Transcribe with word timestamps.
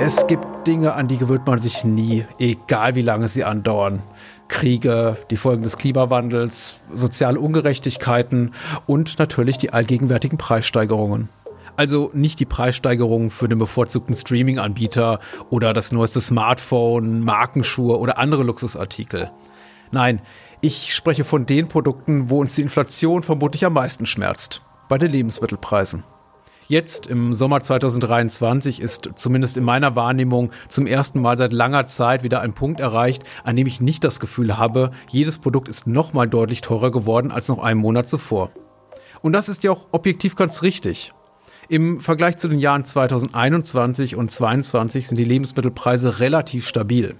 Es 0.00 0.28
gibt 0.28 0.46
Dinge, 0.66 0.94
an 0.94 1.08
die 1.08 1.18
gewöhnt 1.18 1.44
man 1.44 1.58
sich 1.58 1.82
nie, 1.82 2.24
egal 2.38 2.94
wie 2.94 3.02
lange 3.02 3.28
sie 3.28 3.42
andauern. 3.42 4.00
Kriege, 4.46 5.16
die 5.30 5.36
Folgen 5.36 5.64
des 5.64 5.76
Klimawandels, 5.76 6.78
soziale 6.92 7.40
Ungerechtigkeiten 7.40 8.54
und 8.86 9.18
natürlich 9.18 9.58
die 9.58 9.72
allgegenwärtigen 9.72 10.38
Preissteigerungen. 10.38 11.30
Also 11.74 12.12
nicht 12.14 12.38
die 12.38 12.46
Preissteigerungen 12.46 13.30
für 13.30 13.48
den 13.48 13.58
bevorzugten 13.58 14.14
Streaming-Anbieter 14.14 15.18
oder 15.50 15.72
das 15.72 15.90
neueste 15.90 16.20
Smartphone, 16.20 17.24
Markenschuhe 17.24 17.98
oder 17.98 18.18
andere 18.18 18.44
Luxusartikel. 18.44 19.32
Nein, 19.90 20.22
ich 20.60 20.94
spreche 20.94 21.24
von 21.24 21.44
den 21.44 21.66
Produkten, 21.66 22.30
wo 22.30 22.40
uns 22.40 22.54
die 22.54 22.62
Inflation 22.62 23.24
vermutlich 23.24 23.66
am 23.66 23.72
meisten 23.72 24.06
schmerzt. 24.06 24.62
Bei 24.88 24.96
den 24.96 25.10
Lebensmittelpreisen. 25.10 26.04
Jetzt 26.70 27.06
im 27.06 27.32
Sommer 27.32 27.62
2023 27.62 28.82
ist 28.82 29.08
zumindest 29.14 29.56
in 29.56 29.64
meiner 29.64 29.96
Wahrnehmung 29.96 30.50
zum 30.68 30.86
ersten 30.86 31.18
Mal 31.18 31.38
seit 31.38 31.54
langer 31.54 31.86
Zeit 31.86 32.22
wieder 32.22 32.42
ein 32.42 32.52
Punkt 32.52 32.78
erreicht, 32.78 33.22
an 33.42 33.56
dem 33.56 33.66
ich 33.66 33.80
nicht 33.80 34.04
das 34.04 34.20
Gefühl 34.20 34.58
habe, 34.58 34.90
jedes 35.08 35.38
Produkt 35.38 35.68
ist 35.68 35.86
nochmal 35.86 36.28
deutlich 36.28 36.60
teurer 36.60 36.90
geworden 36.90 37.30
als 37.30 37.48
noch 37.48 37.58
einen 37.58 37.80
Monat 37.80 38.06
zuvor. 38.06 38.50
Und 39.22 39.32
das 39.32 39.48
ist 39.48 39.64
ja 39.64 39.70
auch 39.70 39.86
objektiv 39.92 40.36
ganz 40.36 40.60
richtig. 40.60 41.14
Im 41.70 42.00
Vergleich 42.00 42.36
zu 42.36 42.48
den 42.48 42.58
Jahren 42.58 42.84
2021 42.84 44.14
und 44.14 44.30
2022 44.30 45.08
sind 45.08 45.16
die 45.16 45.24
Lebensmittelpreise 45.24 46.20
relativ 46.20 46.68
stabil. 46.68 47.14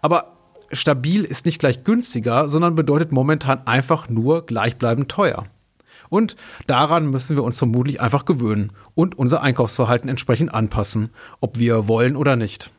Aber 0.00 0.38
stabil 0.72 1.24
ist 1.24 1.44
nicht 1.44 1.58
gleich 1.58 1.84
günstiger, 1.84 2.48
sondern 2.48 2.74
bedeutet 2.74 3.12
momentan 3.12 3.66
einfach 3.66 4.08
nur 4.08 4.46
gleichbleibend 4.46 5.10
teuer. 5.10 5.44
Und 6.08 6.36
daran 6.66 7.10
müssen 7.10 7.36
wir 7.36 7.44
uns 7.44 7.58
vermutlich 7.58 8.00
einfach 8.00 8.24
gewöhnen 8.24 8.72
und 8.94 9.16
unser 9.18 9.42
Einkaufsverhalten 9.42 10.08
entsprechend 10.08 10.52
anpassen, 10.54 11.10
ob 11.40 11.58
wir 11.58 11.88
wollen 11.88 12.16
oder 12.16 12.36
nicht. 12.36 12.70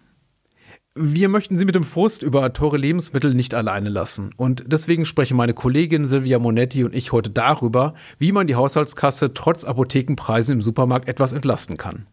Wir 0.98 1.28
möchten 1.28 1.58
Sie 1.58 1.66
mit 1.66 1.76
dem 1.76 1.84
Frust 1.84 2.24
über 2.24 2.54
teure 2.54 2.78
Lebensmittel 2.78 3.34
nicht 3.34 3.54
alleine 3.54 3.90
lassen. 3.90 4.32
Und 4.38 4.64
deswegen 4.68 5.04
sprechen 5.04 5.36
meine 5.36 5.54
Kollegin 5.54 6.06
Silvia 6.06 6.40
Monetti 6.40 6.86
und 6.86 6.96
ich 6.96 7.12
heute 7.12 7.32
darüber, 7.32 7.96
wie 8.18 8.32
man 8.32 8.48
die 8.48 8.56
Haushaltskasse 8.56 9.34
trotz 9.34 9.66
Apothekenpreisen 9.66 10.54
im 10.54 10.62
Supermarkt 10.62 11.10
etwas 11.10 11.34
entlasten 11.34 11.76
kann. 11.76 12.08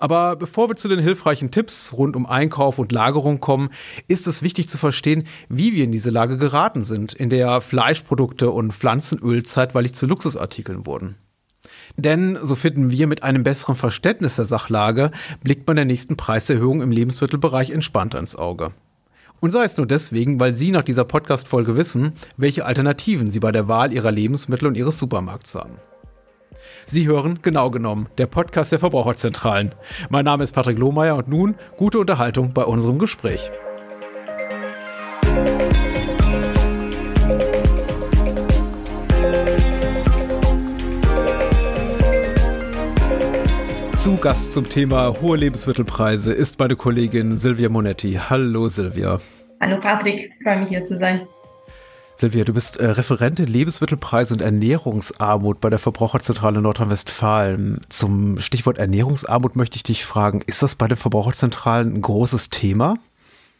Aber 0.00 0.34
bevor 0.34 0.70
wir 0.70 0.76
zu 0.76 0.88
den 0.88 0.98
hilfreichen 0.98 1.50
Tipps 1.50 1.92
rund 1.92 2.16
um 2.16 2.24
Einkauf 2.24 2.78
und 2.78 2.90
Lagerung 2.90 3.38
kommen, 3.38 3.68
ist 4.08 4.26
es 4.26 4.42
wichtig 4.42 4.66
zu 4.68 4.78
verstehen, 4.78 5.24
wie 5.50 5.74
wir 5.74 5.84
in 5.84 5.92
diese 5.92 6.08
Lage 6.08 6.38
geraten 6.38 6.82
sind, 6.82 7.12
in 7.12 7.28
der 7.28 7.60
Fleischprodukte 7.60 8.50
und 8.50 8.72
Pflanzenöl 8.72 9.42
zeitweilig 9.42 9.94
zu 9.94 10.06
Luxusartikeln 10.06 10.86
wurden. 10.86 11.16
Denn, 11.98 12.38
so 12.40 12.54
finden 12.54 12.90
wir, 12.90 13.06
mit 13.08 13.22
einem 13.22 13.42
besseren 13.42 13.76
Verständnis 13.76 14.36
der 14.36 14.46
Sachlage 14.46 15.10
blickt 15.42 15.66
man 15.66 15.76
der 15.76 15.84
nächsten 15.84 16.16
Preiserhöhung 16.16 16.80
im 16.80 16.92
Lebensmittelbereich 16.92 17.68
entspannter 17.70 18.18
ins 18.18 18.36
Auge. 18.36 18.70
Und 19.40 19.50
sei 19.50 19.64
es 19.64 19.76
nur 19.76 19.86
deswegen, 19.86 20.40
weil 20.40 20.54
Sie 20.54 20.70
nach 20.70 20.82
dieser 20.82 21.04
Podcast-Folge 21.04 21.76
wissen, 21.76 22.14
welche 22.38 22.64
Alternativen 22.64 23.30
Sie 23.30 23.40
bei 23.40 23.52
der 23.52 23.68
Wahl 23.68 23.92
Ihrer 23.92 24.12
Lebensmittel 24.12 24.66
und 24.66 24.76
Ihres 24.76 24.98
Supermarkts 24.98 25.54
haben. 25.54 25.76
Sie 26.86 27.06
hören 27.06 27.40
genau 27.42 27.70
genommen 27.70 28.08
der 28.18 28.26
Podcast 28.26 28.72
der 28.72 28.78
Verbraucherzentralen. 28.78 29.74
Mein 30.08 30.24
Name 30.24 30.44
ist 30.44 30.52
Patrick 30.52 30.78
Lohmeier 30.78 31.16
und 31.16 31.28
nun 31.28 31.54
gute 31.76 31.98
Unterhaltung 31.98 32.52
bei 32.52 32.64
unserem 32.64 32.98
Gespräch. 32.98 33.50
Zu 43.96 44.16
Gast 44.16 44.52
zum 44.52 44.66
Thema 44.66 45.20
hohe 45.20 45.36
Lebensmittelpreise 45.36 46.32
ist 46.32 46.58
meine 46.58 46.74
Kollegin 46.74 47.36
Silvia 47.36 47.68
Monetti. 47.68 48.14
Hallo 48.14 48.70
Silvia. 48.70 49.18
Hallo 49.60 49.78
Patrick, 49.78 50.32
freue 50.42 50.60
mich 50.60 50.70
hier 50.70 50.82
zu 50.82 50.96
sein. 50.96 51.26
Silvia, 52.20 52.44
du 52.44 52.52
bist 52.52 52.78
äh, 52.78 52.84
Referentin 52.84 53.46
Lebensmittelpreise 53.46 54.34
und 54.34 54.42
Ernährungsarmut 54.42 55.58
bei 55.58 55.70
der 55.70 55.78
Verbraucherzentrale 55.78 56.60
Nordrhein-Westfalen. 56.60 57.80
Zum 57.88 58.40
Stichwort 58.40 58.76
Ernährungsarmut 58.76 59.56
möchte 59.56 59.76
ich 59.76 59.84
dich 59.84 60.04
fragen, 60.04 60.42
ist 60.46 60.62
das 60.62 60.74
bei 60.74 60.86
den 60.86 60.98
Verbraucherzentralen 60.98 61.94
ein 61.94 62.02
großes 62.02 62.50
Thema? 62.50 62.98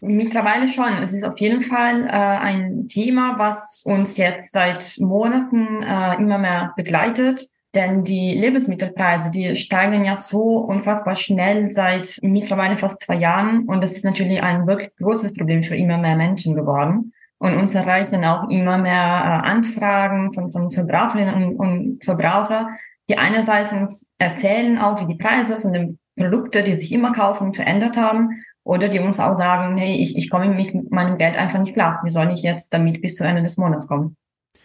Mittlerweile 0.03 0.69
schon. 0.69 1.03
Es 1.03 1.15
ist 1.15 1.25
auf 1.25 1.41
jeden 1.41 1.63
Fall 1.63 2.07
äh, 2.07 2.11
ein 2.11 2.87
Thema, 2.87 3.39
was 3.39 3.81
uns 3.87 4.19
jetzt 4.19 4.53
seit 4.53 4.97
Monaten 4.99 5.83
äh, 5.83 6.17
immer 6.17 6.37
mehr 6.37 6.75
begleitet. 6.77 7.49
Denn 7.75 8.05
die 8.05 8.35
Lebensmittelpreise, 8.35 9.31
die 9.31 9.57
steigen 9.57 10.05
ja 10.05 10.17
so 10.17 10.59
unfassbar 10.59 11.15
schnell 11.15 11.71
seit 11.71 12.19
mittlerweile 12.21 12.77
fast 12.77 13.01
zwei 13.01 13.15
Jahren. 13.15 13.65
Und 13.65 13.83
das 13.83 13.93
ist 13.93 14.05
natürlich 14.05 14.43
ein 14.43 14.67
wirklich 14.67 14.91
großes 14.99 15.33
Problem 15.33 15.63
für 15.63 15.77
immer 15.77 15.97
mehr 15.97 16.17
Menschen 16.17 16.55
geworden. 16.55 17.15
Und 17.41 17.57
uns 17.57 17.75
erreichen 17.75 18.25
auch 18.25 18.51
immer 18.51 18.77
mehr 18.77 18.93
äh, 18.93 19.49
Anfragen 19.49 20.33
von, 20.35 20.53
von 20.53 20.71
Verbraucherinnen 20.71 21.35
und, 21.35 21.57
und 21.57 22.05
Verbrauchern, 22.05 22.67
die 23.09 23.17
einerseits 23.17 23.73
uns 23.73 24.09
erzählen 24.19 24.79
auch, 24.79 25.01
wie 25.01 25.07
die 25.07 25.19
Preise 25.19 25.59
von 25.59 25.73
den 25.73 25.99
Produkten, 26.17 26.65
die 26.67 26.75
sich 26.75 26.93
immer 26.93 27.13
kaufen, 27.13 27.55
verändert 27.55 27.97
haben. 27.97 28.45
Oder 28.63 28.89
die 28.89 29.01
uns 29.01 29.19
auch 29.19 29.39
sagen, 29.39 29.79
hey, 29.79 29.97
ich, 29.97 30.17
ich 30.17 30.29
komme 30.29 30.51
mit 30.51 30.93
meinem 30.93 31.17
Geld 31.17 31.39
einfach 31.39 31.59
nicht 31.59 31.73
klar. 31.73 32.01
Wie 32.05 32.11
soll 32.11 32.31
ich 32.31 32.43
jetzt 32.43 32.75
damit 32.75 33.01
bis 33.01 33.17
zu 33.17 33.25
Ende 33.25 33.43
des 33.43 33.57
Monats 33.57 33.89
kommen? 33.89 34.17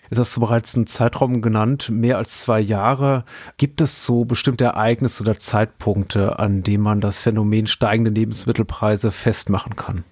Ist 0.10 0.20
das 0.20 0.38
bereits 0.38 0.76
ein 0.76 0.86
Zeitraum 0.86 1.42
genannt, 1.42 1.90
mehr 1.90 2.18
als 2.18 2.42
zwei 2.42 2.60
Jahre. 2.60 3.24
Gibt 3.58 3.80
es 3.80 4.06
so 4.06 4.26
bestimmte 4.26 4.66
Ereignisse 4.66 5.24
oder 5.24 5.40
Zeitpunkte, 5.40 6.38
an 6.40 6.62
denen 6.62 6.84
man 6.84 7.00
das 7.00 7.22
Phänomen 7.22 7.68
steigende 7.68 8.12
Lebensmittelpreise 8.12 9.12
festmachen 9.12 9.78
kann? 9.78 10.04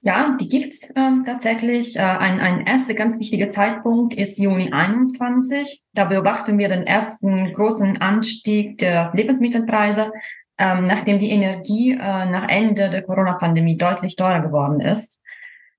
Ja, 0.00 0.36
die 0.40 0.48
gibt's 0.48 0.92
ähm, 0.94 1.24
tatsächlich. 1.26 1.96
Äh, 1.96 2.00
ein, 2.00 2.38
ein 2.40 2.66
erster 2.66 2.94
ganz 2.94 3.18
wichtiger 3.18 3.50
Zeitpunkt 3.50 4.14
ist 4.14 4.38
Juni 4.38 4.72
21. 4.72 5.82
Da 5.92 6.04
beobachten 6.04 6.56
wir 6.56 6.68
den 6.68 6.86
ersten 6.86 7.52
großen 7.52 8.00
Anstieg 8.00 8.78
der 8.78 9.10
Lebensmittelpreise, 9.12 10.12
ähm, 10.56 10.84
nachdem 10.84 11.18
die 11.18 11.30
Energie 11.30 11.92
äh, 11.92 11.96
nach 11.96 12.48
Ende 12.48 12.90
der 12.90 13.02
Corona-Pandemie 13.02 13.76
deutlich 13.76 14.14
teurer 14.14 14.40
geworden 14.40 14.80
ist. 14.80 15.18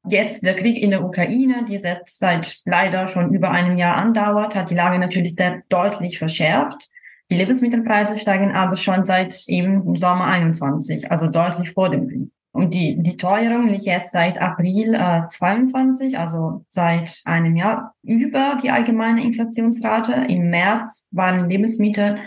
Jetzt 0.06 0.46
der 0.46 0.56
Krieg 0.56 0.82
in 0.82 0.92
der 0.92 1.04
Ukraine, 1.04 1.64
die 1.66 1.76
jetzt 1.76 2.20
seit 2.20 2.58
leider 2.66 3.08
schon 3.08 3.34
über 3.34 3.52
einem 3.52 3.78
Jahr 3.78 3.96
andauert, 3.96 4.54
hat 4.54 4.70
die 4.70 4.76
Lage 4.76 5.00
natürlich 5.00 5.36
sehr 5.36 5.62
deutlich 5.70 6.18
verschärft. 6.18 6.90
Die 7.32 7.36
Lebensmittelpreise 7.36 8.18
steigen 8.18 8.52
aber 8.52 8.76
schon 8.76 9.06
seit 9.06 9.44
eben 9.48 9.96
Sommer 9.96 10.26
21, 10.26 11.10
also 11.12 11.28
deutlich 11.28 11.72
vor 11.72 11.90
dem 11.90 12.08
Krieg. 12.08 12.32
Und 12.60 12.74
die, 12.74 13.02
die 13.02 13.16
Teuerung 13.16 13.70
liegt 13.70 13.86
jetzt 13.86 14.12
seit 14.12 14.42
April 14.42 14.94
äh, 14.94 15.26
22, 15.26 16.20
also 16.20 16.66
seit 16.68 17.22
einem 17.24 17.56
Jahr 17.56 17.94
über 18.04 18.58
die 18.62 18.70
allgemeine 18.70 19.24
Inflationsrate. 19.24 20.26
Im 20.28 20.50
März 20.50 21.08
waren 21.12 21.48
Lebensmittel 21.48 22.18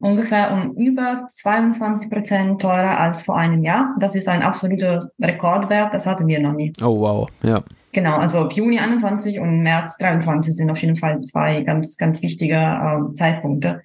ungefähr 0.00 0.52
um 0.52 0.72
über 0.72 1.26
22 1.28 2.10
Prozent 2.10 2.60
teurer 2.60 2.98
als 2.98 3.22
vor 3.22 3.36
einem 3.36 3.62
Jahr. 3.62 3.94
Das 4.00 4.16
ist 4.16 4.26
ein 4.26 4.42
absoluter 4.42 5.12
Rekordwert, 5.20 5.94
das 5.94 6.04
hatten 6.04 6.26
wir 6.26 6.40
noch 6.40 6.54
nie. 6.54 6.72
Oh 6.82 6.98
wow, 6.98 7.30
ja. 7.44 7.62
Genau, 7.92 8.16
also 8.16 8.48
Juni 8.48 8.80
21 8.80 9.38
und 9.38 9.62
März 9.62 9.98
23 9.98 10.52
sind 10.52 10.70
auf 10.70 10.82
jeden 10.82 10.96
Fall 10.96 11.20
zwei 11.20 11.62
ganz, 11.62 11.96
ganz 11.96 12.22
wichtige 12.22 12.56
äh, 12.56 13.14
Zeitpunkte. 13.14 13.82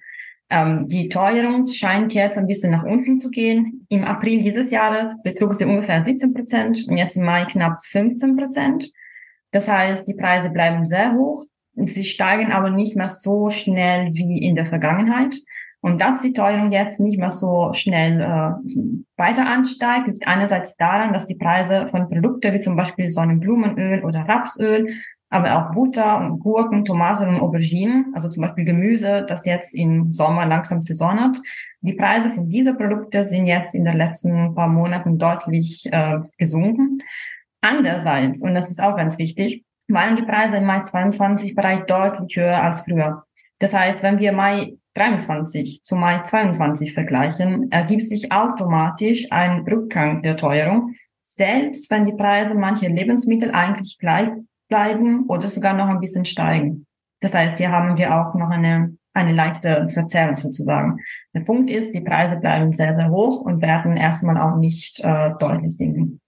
Ähm, 0.48 0.86
die 0.86 1.08
Teuerung 1.08 1.66
scheint 1.66 2.14
jetzt 2.14 2.38
ein 2.38 2.46
bisschen 2.46 2.70
nach 2.70 2.84
unten 2.84 3.18
zu 3.18 3.30
gehen. 3.30 3.86
Im 3.88 4.04
April 4.04 4.42
dieses 4.42 4.70
Jahres 4.70 5.14
betrug 5.22 5.54
sie 5.54 5.64
ungefähr 5.64 6.04
17 6.04 6.34
Prozent 6.34 6.86
und 6.88 6.96
jetzt 6.96 7.16
im 7.16 7.24
Mai 7.24 7.44
knapp 7.46 7.84
15 7.84 8.36
Prozent. 8.36 8.90
Das 9.50 9.68
heißt, 9.68 10.06
die 10.06 10.14
Preise 10.14 10.50
bleiben 10.50 10.84
sehr 10.84 11.14
hoch. 11.14 11.44
Sie 11.74 12.04
steigen 12.04 12.52
aber 12.52 12.70
nicht 12.70 12.96
mehr 12.96 13.08
so 13.08 13.50
schnell 13.50 14.08
wie 14.12 14.38
in 14.38 14.54
der 14.54 14.66
Vergangenheit. 14.66 15.36
Und 15.80 16.00
dass 16.00 16.20
die 16.20 16.32
Teuerung 16.32 16.72
jetzt 16.72 17.00
nicht 17.00 17.18
mehr 17.18 17.30
so 17.30 17.72
schnell 17.72 18.20
äh, 18.20 18.52
weiter 19.16 19.46
ansteigt, 19.46 20.08
liegt 20.08 20.26
einerseits 20.26 20.76
daran, 20.76 21.12
dass 21.12 21.26
die 21.26 21.36
Preise 21.36 21.86
von 21.86 22.08
Produkten 22.08 22.54
wie 22.54 22.60
zum 22.60 22.76
Beispiel 22.76 23.10
Sonnenblumenöl 23.10 24.04
oder 24.04 24.20
Rapsöl 24.20 24.88
aber 25.28 25.56
auch 25.56 25.74
Butter 25.74 26.18
und 26.18 26.38
Gurken, 26.38 26.84
Tomaten 26.84 27.28
und 27.28 27.40
Auberginen, 27.40 28.12
also 28.14 28.28
zum 28.28 28.42
Beispiel 28.42 28.64
Gemüse, 28.64 29.24
das 29.28 29.44
jetzt 29.44 29.74
im 29.74 30.10
Sommer 30.10 30.46
langsam 30.46 30.82
Saison 30.82 31.18
hat. 31.18 31.36
Die 31.80 31.94
Preise 31.94 32.30
von 32.30 32.48
diesen 32.48 32.76
Produkten 32.76 33.26
sind 33.26 33.46
jetzt 33.46 33.74
in 33.74 33.84
den 33.84 33.96
letzten 33.96 34.54
paar 34.54 34.68
Monaten 34.68 35.18
deutlich 35.18 35.86
äh, 35.92 36.18
gesunken. 36.38 37.02
Andererseits, 37.60 38.42
und 38.42 38.54
das 38.54 38.70
ist 38.70 38.80
auch 38.82 38.96
ganz 38.96 39.18
wichtig, 39.18 39.64
waren 39.88 40.16
die 40.16 40.22
Preise 40.22 40.58
im 40.58 40.64
Mai 40.64 40.80
22 40.80 41.54
bereits 41.54 41.86
deutlich 41.86 42.36
höher 42.36 42.62
als 42.62 42.82
früher. 42.82 43.24
Das 43.58 43.72
heißt, 43.72 44.02
wenn 44.02 44.18
wir 44.18 44.32
Mai 44.32 44.74
23 44.94 45.82
zu 45.82 45.96
Mai 45.96 46.22
22 46.22 46.94
vergleichen, 46.94 47.70
ergibt 47.70 48.02
sich 48.02 48.32
automatisch 48.32 49.26
ein 49.30 49.60
Rückgang 49.60 50.22
der 50.22 50.36
Teuerung, 50.36 50.94
selbst 51.22 51.90
wenn 51.90 52.04
die 52.04 52.14
Preise 52.14 52.54
mancher 52.54 52.88
Lebensmittel 52.88 53.50
eigentlich 53.50 53.98
gleich 53.98 54.30
bleiben 54.68 55.26
oder 55.28 55.48
sogar 55.48 55.74
noch 55.74 55.88
ein 55.88 56.00
bisschen 56.00 56.24
steigen. 56.24 56.86
Das 57.20 57.34
heißt, 57.34 57.58
hier 57.58 57.70
haben 57.70 57.96
wir 57.96 58.14
auch 58.14 58.34
noch 58.34 58.50
eine 58.50 58.96
eine 59.16 59.32
leichte 59.32 59.88
Verzerrung 59.88 60.36
sozusagen. 60.36 61.00
Der 61.34 61.40
Punkt 61.40 61.70
ist, 61.70 61.94
die 61.94 62.02
Preise 62.02 62.36
bleiben 62.36 62.70
sehr, 62.72 62.94
sehr 62.94 63.10
hoch 63.10 63.40
und 63.40 63.62
werden 63.62 63.96
erstmal 63.96 64.38
auch 64.38 64.56
nicht 64.56 65.00
äh, 65.00 65.30
deutlich 65.40 65.74
sinken. 65.74 66.20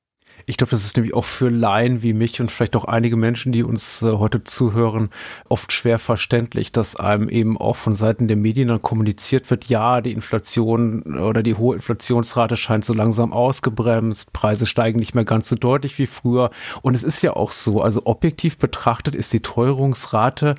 Ich 0.48 0.56
glaube, 0.56 0.70
das 0.70 0.82
ist 0.82 0.96
nämlich 0.96 1.12
auch 1.12 1.26
für 1.26 1.50
Laien 1.50 2.02
wie 2.02 2.14
mich 2.14 2.40
und 2.40 2.50
vielleicht 2.50 2.74
auch 2.74 2.86
einige 2.86 3.16
Menschen, 3.16 3.52
die 3.52 3.62
uns 3.62 4.00
äh, 4.00 4.12
heute 4.12 4.44
zuhören, 4.44 5.10
oft 5.50 5.74
schwer 5.74 5.98
verständlich, 5.98 6.72
dass 6.72 6.96
einem 6.96 7.28
eben 7.28 7.58
auch 7.58 7.76
von 7.76 7.94
Seiten 7.94 8.28
der 8.28 8.38
Medien 8.38 8.68
dann 8.68 8.80
kommuniziert 8.80 9.50
wird, 9.50 9.66
ja, 9.66 10.00
die 10.00 10.12
Inflation 10.12 11.02
oder 11.18 11.42
die 11.42 11.54
hohe 11.54 11.76
Inflationsrate 11.76 12.56
scheint 12.56 12.86
so 12.86 12.94
langsam 12.94 13.34
ausgebremst, 13.34 14.32
Preise 14.32 14.64
steigen 14.64 14.98
nicht 14.98 15.14
mehr 15.14 15.26
ganz 15.26 15.50
so 15.50 15.54
deutlich 15.54 15.98
wie 15.98 16.06
früher. 16.06 16.50
Und 16.80 16.94
es 16.94 17.04
ist 17.04 17.20
ja 17.20 17.34
auch 17.34 17.52
so, 17.52 17.82
also 17.82 18.06
objektiv 18.06 18.56
betrachtet 18.56 19.14
ist 19.14 19.34
die 19.34 19.40
Teuerungsrate 19.40 20.54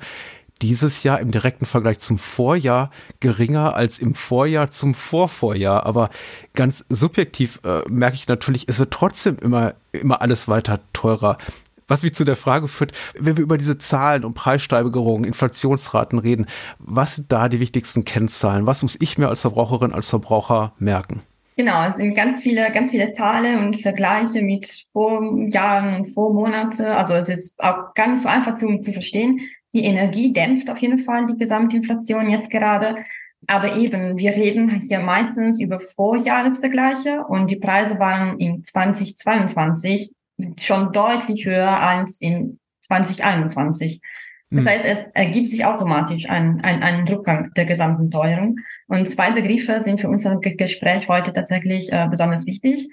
dieses 0.62 1.02
Jahr 1.02 1.20
im 1.20 1.30
direkten 1.30 1.66
Vergleich 1.66 1.98
zum 1.98 2.18
Vorjahr 2.18 2.90
geringer 3.20 3.74
als 3.74 3.98
im 3.98 4.14
Vorjahr 4.14 4.70
zum 4.70 4.94
Vorvorjahr. 4.94 5.86
Aber 5.86 6.10
ganz 6.54 6.84
subjektiv 6.88 7.60
äh, 7.64 7.82
merke 7.88 8.16
ich 8.16 8.28
natürlich, 8.28 8.68
es 8.68 8.78
wird 8.78 8.92
trotzdem 8.92 9.38
immer, 9.38 9.74
immer 9.92 10.20
alles 10.20 10.48
weiter 10.48 10.80
teurer. 10.92 11.38
Was 11.88 12.04
mich 12.04 12.14
zu 12.14 12.24
der 12.24 12.36
Frage 12.36 12.68
führt, 12.68 12.92
wenn 13.18 13.36
wir 13.36 13.42
über 13.42 13.58
diese 13.58 13.76
Zahlen 13.76 14.24
und 14.24 14.34
Preissteigerungen, 14.34 15.24
Inflationsraten 15.24 16.20
reden, 16.20 16.46
was 16.78 17.16
sind 17.16 17.32
da 17.32 17.48
die 17.48 17.58
wichtigsten 17.58 18.04
Kennzahlen? 18.04 18.66
Was 18.66 18.84
muss 18.84 18.96
ich 19.00 19.18
mir 19.18 19.28
als 19.28 19.40
Verbraucherin, 19.40 19.92
als 19.92 20.08
Verbraucher 20.08 20.72
merken? 20.78 21.22
Genau, 21.60 21.86
es 21.90 21.96
sind 21.96 22.14
ganz 22.14 22.40
viele, 22.40 22.72
ganz 22.72 22.90
viele 22.90 23.12
Zahlen 23.12 23.58
und 23.58 23.76
Vergleiche 23.76 24.40
mit 24.40 24.88
Vorjahren 24.94 25.94
und 25.94 26.06
Vormonate. 26.06 26.96
Also 26.96 27.12
es 27.16 27.28
ist 27.28 27.62
auch 27.62 27.92
gar 27.92 28.08
nicht 28.08 28.22
so 28.22 28.30
einfach 28.30 28.54
zu, 28.54 28.78
zu 28.78 28.94
verstehen. 28.94 29.40
Die 29.74 29.84
Energie 29.84 30.32
dämpft 30.32 30.70
auf 30.70 30.78
jeden 30.78 30.96
Fall 30.96 31.26
die 31.26 31.36
Gesamtinflation 31.36 32.30
jetzt 32.30 32.50
gerade. 32.50 33.04
Aber 33.46 33.76
eben, 33.76 34.16
wir 34.16 34.30
reden 34.30 34.70
hier 34.80 35.00
meistens 35.00 35.60
über 35.60 35.80
Vorjahresvergleiche 35.80 37.24
und 37.28 37.50
die 37.50 37.56
Preise 37.56 37.98
waren 37.98 38.38
im 38.38 38.64
2022 38.64 40.12
schon 40.58 40.92
deutlich 40.92 41.44
höher 41.44 41.78
als 41.78 42.22
im 42.22 42.58
2021. 42.80 44.00
Das 44.48 44.64
hm. 44.64 44.66
heißt, 44.66 44.84
es 44.86 45.04
ergibt 45.12 45.48
sich 45.48 45.66
automatisch 45.66 46.26
ein, 46.26 46.62
ein, 46.62 46.82
ein 46.82 47.06
Rückgang 47.06 47.52
der 47.52 47.66
gesamten 47.66 48.10
Teuerung. 48.10 48.56
Und 48.90 49.08
zwei 49.08 49.30
Begriffe 49.30 49.80
sind 49.80 50.00
für 50.00 50.08
unser 50.08 50.40
Gespräch 50.40 51.08
heute 51.08 51.32
tatsächlich 51.32 51.92
äh, 51.92 52.08
besonders 52.10 52.44
wichtig. 52.44 52.88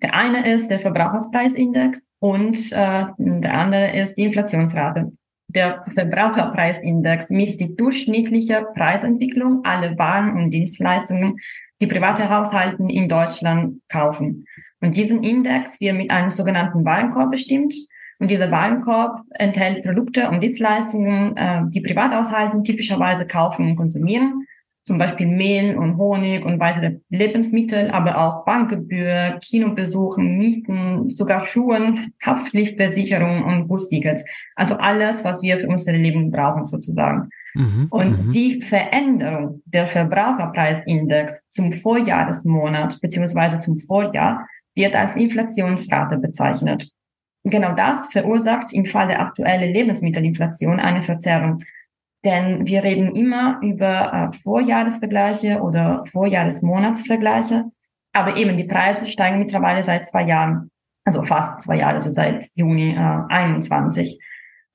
Der 0.00 0.14
eine 0.14 0.48
ist 0.48 0.70
der 0.70 0.78
Verbraucherspreisindex 0.78 2.08
und 2.20 2.56
äh, 2.70 3.06
der 3.18 3.54
andere 3.54 3.90
ist 4.00 4.14
die 4.14 4.22
Inflationsrate. 4.22 5.10
Der 5.48 5.84
Verbraucherpreisindex 5.92 7.30
misst 7.30 7.60
die 7.60 7.74
durchschnittliche 7.74 8.64
Preisentwicklung 8.76 9.64
aller 9.64 9.98
Waren 9.98 10.36
und 10.36 10.50
Dienstleistungen, 10.52 11.34
die 11.82 11.88
private 11.88 12.30
Haushalten 12.30 12.88
in 12.88 13.08
Deutschland 13.08 13.80
kaufen. 13.88 14.44
Und 14.80 14.96
diesen 14.96 15.24
Index 15.24 15.80
wird 15.80 15.96
mit 15.96 16.12
einem 16.12 16.30
sogenannten 16.30 16.84
Warenkorb 16.84 17.32
bestimmt. 17.32 17.74
Und 18.20 18.30
dieser 18.30 18.52
Warenkorb 18.52 19.22
enthält 19.30 19.82
Produkte 19.82 20.30
und 20.30 20.44
Dienstleistungen, 20.44 21.36
äh, 21.36 21.62
die 21.70 21.80
Privathaushalten 21.80 22.62
typischerweise 22.62 23.26
kaufen 23.26 23.70
und 23.70 23.74
konsumieren 23.74 24.46
zum 24.82 24.98
Beispiel 24.98 25.26
Mehl 25.26 25.76
und 25.76 25.98
Honig 25.98 26.44
und 26.44 26.58
weitere 26.58 26.96
Lebensmittel, 27.10 27.90
aber 27.90 28.18
auch 28.18 28.44
Bankgebühr, 28.44 29.38
Kinobesuchen, 29.42 30.38
Mieten, 30.38 31.08
sogar 31.08 31.44
Schuhen, 31.44 32.12
Haftpflichtversicherung 32.24 33.44
und 33.44 33.68
Bustickets. 33.68 34.24
Also 34.56 34.76
alles, 34.76 35.24
was 35.24 35.42
wir 35.42 35.58
für 35.58 35.68
unser 35.68 35.92
Leben 35.92 36.30
brauchen 36.30 36.64
sozusagen. 36.64 37.28
Mhm, 37.54 37.86
und 37.90 38.26
mhm. 38.26 38.30
die 38.30 38.60
Veränderung 38.60 39.62
der 39.66 39.86
Verbraucherpreisindex 39.86 41.40
zum 41.48 41.72
Vorjahresmonat 41.72 43.00
beziehungsweise 43.00 43.58
zum 43.58 43.76
Vorjahr 43.76 44.46
wird 44.74 44.94
als 44.94 45.16
Inflationsrate 45.16 46.16
bezeichnet. 46.18 46.90
Genau 47.44 47.74
das 47.74 48.08
verursacht 48.08 48.72
im 48.72 48.84
Fall 48.86 49.08
der 49.08 49.20
aktuellen 49.20 49.72
Lebensmittelinflation 49.72 50.78
eine 50.78 51.02
Verzerrung 51.02 51.58
denn 52.24 52.66
wir 52.66 52.84
reden 52.84 53.14
immer 53.14 53.60
über 53.62 54.12
äh, 54.12 54.36
Vorjahresvergleiche 54.36 55.60
oder 55.60 56.04
Vorjahresmonatsvergleiche. 56.06 57.66
Aber 58.12 58.36
eben 58.36 58.56
die 58.56 58.64
Preise 58.64 59.06
steigen 59.06 59.38
mittlerweile 59.38 59.82
seit 59.82 60.04
zwei 60.04 60.24
Jahren, 60.24 60.70
also 61.04 61.22
fast 61.22 61.60
zwei 61.60 61.76
Jahre, 61.76 61.94
also 61.94 62.10
seit 62.10 62.44
Juni 62.54 62.94
äh, 62.94 63.18
21. 63.28 64.18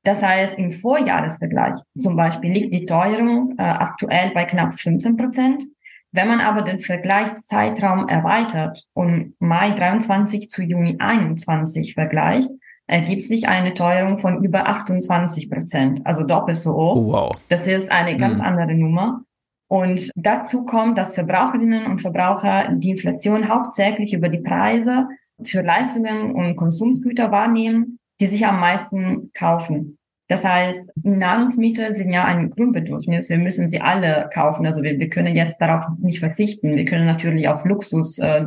Das 0.04 0.22
heißt, 0.24 0.58
im 0.60 0.72
Vorjahresvergleich 0.72 1.76
zum 1.98 2.16
Beispiel 2.16 2.52
liegt 2.52 2.74
die 2.74 2.86
Teuerung 2.86 3.56
äh, 3.58 3.64
aktuell 3.64 4.32
bei 4.34 4.46
knapp 4.46 4.74
15 4.74 5.18
Prozent. 5.18 5.64
Wenn 6.12 6.30
man 6.30 6.40
aber 6.40 6.62
den 6.62 6.80
Vergleichszeitraum 6.80 8.08
erweitert 8.08 8.86
und 8.94 9.36
Mai 9.40 9.72
23 9.72 10.48
zu 10.48 10.64
Juni 10.64 10.96
21 10.98 11.94
vergleicht, 11.94 12.50
ergibt 12.88 13.24
sich 13.24 13.48
eine 13.48 13.74
Teuerung 13.74 14.18
von 14.18 14.44
über 14.44 14.68
28 14.68 15.50
Prozent, 15.50 16.02
also 16.06 16.24
doppelt 16.24 16.58
so 16.58 16.74
hoch. 16.74 16.96
Oh, 16.96 17.14
wow. 17.14 17.38
Das 17.50 17.68
ist 17.68 17.92
eine 17.92 18.18
ganz 18.18 18.40
mhm. 18.40 18.46
andere 18.46 18.76
Nummer. 18.76 19.22
Und 19.68 20.12
dazu 20.16 20.64
kommt, 20.64 20.98
dass 20.98 21.16
Verbraucherinnen 21.16 21.88
und 21.88 22.00
Verbraucher 22.00 22.70
die 22.72 22.92
Inflation 22.92 23.50
hauptsächlich 23.50 24.14
über 24.14 24.30
die 24.30 24.40
Preise 24.40 25.08
für 25.44 25.62
Leistungen 25.62 26.36
und 26.36 26.56
Konsumgüter 26.56 27.32
wahrnehmen, 27.32 27.98
die 28.20 28.28
sich 28.28 28.46
am 28.46 28.60
meisten 28.60 29.32
kaufen. 29.34 29.98
Das 30.28 30.44
heißt, 30.44 30.92
Nahrungsmittel 31.04 31.94
sind 31.94 32.12
ja 32.12 32.26
ein 32.26 32.50
Grundbedürfnis. 32.50 33.30
Wir 33.30 33.38
müssen 33.38 33.68
sie 33.68 33.82
alle 33.82 34.30
kaufen. 34.34 34.66
Also 34.66 34.82
wir, 34.82 34.98
wir 34.98 35.10
können 35.10 35.36
jetzt 35.36 35.62
darauf 35.62 35.86
nicht 36.00 36.20
verzichten. 36.20 36.76
Wir 36.76 36.86
können 36.86 37.06
natürlich 37.06 37.48
auf 37.48 37.66
Luxus 37.66 38.18
äh, 38.18 38.46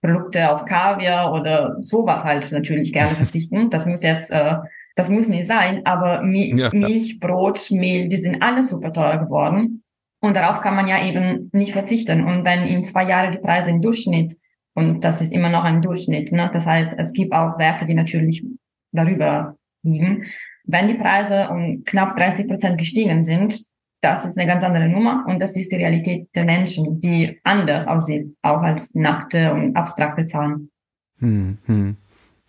Produkte 0.00 0.52
auf 0.52 0.64
Kaviar 0.64 1.32
oder 1.32 1.76
sowas 1.80 2.24
halt 2.24 2.50
natürlich 2.52 2.92
gerne 2.92 3.10
verzichten. 3.14 3.70
Das 3.70 3.86
muss 3.86 4.02
jetzt, 4.02 4.30
äh, 4.30 4.56
das 4.94 5.08
muss 5.08 5.28
nicht 5.28 5.46
sein, 5.46 5.84
aber 5.86 6.22
Mi 6.22 6.54
ja, 6.56 6.70
Milch, 6.72 7.20
Brot, 7.20 7.70
Mehl, 7.70 8.08
die 8.08 8.18
sind 8.18 8.42
alle 8.42 8.62
super 8.62 8.92
teuer 8.92 9.18
geworden. 9.18 9.82
Und 10.20 10.34
darauf 10.34 10.60
kann 10.60 10.74
man 10.74 10.88
ja 10.88 11.04
eben 11.04 11.48
nicht 11.52 11.72
verzichten. 11.72 12.24
Und 12.24 12.44
wenn 12.44 12.66
in 12.66 12.84
zwei 12.84 13.04
Jahren 13.04 13.30
die 13.30 13.38
Preise 13.38 13.70
im 13.70 13.80
Durchschnitt, 13.80 14.36
und 14.74 15.04
das 15.04 15.20
ist 15.20 15.32
immer 15.32 15.48
noch 15.48 15.64
ein 15.64 15.82
Durchschnitt, 15.82 16.32
ne? 16.32 16.50
das 16.52 16.66
heißt, 16.66 16.94
es 16.98 17.12
gibt 17.12 17.32
auch 17.32 17.58
Werte, 17.58 17.86
die 17.86 17.94
natürlich 17.94 18.44
darüber 18.92 19.56
liegen. 19.82 20.26
Wenn 20.64 20.88
die 20.88 20.94
Preise 20.94 21.48
um 21.50 21.82
knapp 21.84 22.16
30 22.16 22.48
Prozent 22.48 22.78
gestiegen 22.78 23.22
sind, 23.22 23.64
das 24.00 24.24
ist 24.24 24.38
eine 24.38 24.46
ganz 24.46 24.64
andere 24.64 24.88
Nummer 24.88 25.24
und 25.26 25.40
das 25.40 25.56
ist 25.56 25.72
die 25.72 25.76
Realität 25.76 26.28
der 26.34 26.44
Menschen, 26.44 27.00
die 27.00 27.40
anders 27.44 27.86
aussieht, 27.86 28.36
auch 28.42 28.62
als 28.62 28.94
nackte 28.94 29.52
und 29.52 29.76
abstrakte 29.76 30.24
Zahlen. 30.24 30.70
Hm, 31.18 31.58
hm. 31.66 31.96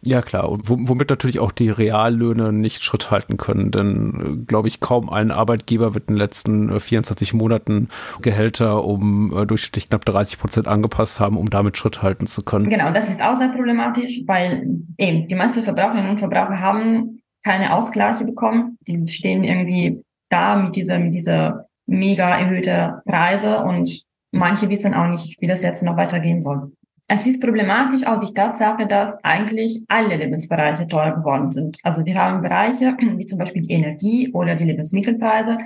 Ja 0.02 0.22
klar, 0.22 0.50
und 0.50 0.70
womit 0.70 1.10
natürlich 1.10 1.40
auch 1.40 1.52
die 1.52 1.70
Reallöhne 1.70 2.54
nicht 2.54 2.84
Schritt 2.84 3.12
halten 3.12 3.36
können, 3.36 3.70
denn 3.70 4.42
äh, 4.42 4.46
glaube 4.46 4.70
ich, 4.70 4.80
kaum 4.80 5.10
ein 5.10 5.30
Arbeitgeber 5.30 5.94
wird 5.94 6.08
in 6.08 6.16
den 6.16 6.20
letzten 6.20 6.80
24 6.80 7.34
äh, 7.34 7.36
Monaten 7.36 7.90
Gehälter 8.22 8.86
um 8.86 9.36
äh, 9.36 9.46
durchschnittlich 9.46 9.90
knapp 9.90 10.06
30 10.06 10.40
Prozent 10.40 10.68
angepasst 10.68 11.20
haben, 11.20 11.36
um 11.36 11.50
damit 11.50 11.78
Schritt 11.78 12.02
halten 12.02 12.28
zu 12.28 12.44
können. 12.44 12.70
Genau, 12.70 12.94
das 12.94 13.10
ist 13.10 13.22
auch 13.22 13.36
sehr 13.36 13.50
problematisch, 13.50 14.22
weil 14.26 14.68
eben 14.98 15.28
die 15.28 15.36
meisten 15.36 15.64
Verbraucherinnen 15.64 16.12
und 16.12 16.20
Verbraucher 16.20 16.62
haben 16.62 17.22
keine 17.44 17.74
Ausgleiche 17.74 18.24
bekommen. 18.24 18.78
Die 18.88 19.06
stehen 19.08 19.44
irgendwie 19.44 20.02
da 20.30 20.56
mit 20.56 20.76
dieser, 20.76 21.00
mit 21.00 21.14
dieser 21.14 21.66
mega 21.86 22.38
erhöhte 22.38 23.02
Preise 23.06 23.64
und 23.64 24.04
manche 24.32 24.70
wissen 24.70 24.94
auch 24.94 25.08
nicht, 25.08 25.42
wie 25.42 25.48
das 25.48 25.64
jetzt 25.64 25.84
noch 25.84 25.98
weitergehen 25.98 26.42
soll. 26.42 26.72
Es 27.12 27.26
ist 27.26 27.42
problematisch 27.42 28.06
auch 28.06 28.20
die 28.20 28.32
Tatsache, 28.32 28.86
dass 28.86 29.18
eigentlich 29.24 29.84
alle 29.88 30.16
Lebensbereiche 30.16 30.88
teuer 30.88 31.16
geworden 31.16 31.50
sind. 31.50 31.78
Also 31.82 32.06
wir 32.06 32.14
haben 32.14 32.44
Bereiche 32.44 32.96
wie 33.18 33.26
zum 33.26 33.40
Beispiel 33.40 33.64
die 33.64 33.74
Energie 33.74 34.32
oder 34.32 34.54
die 34.54 34.66
Lebensmittelpreise, 34.66 35.58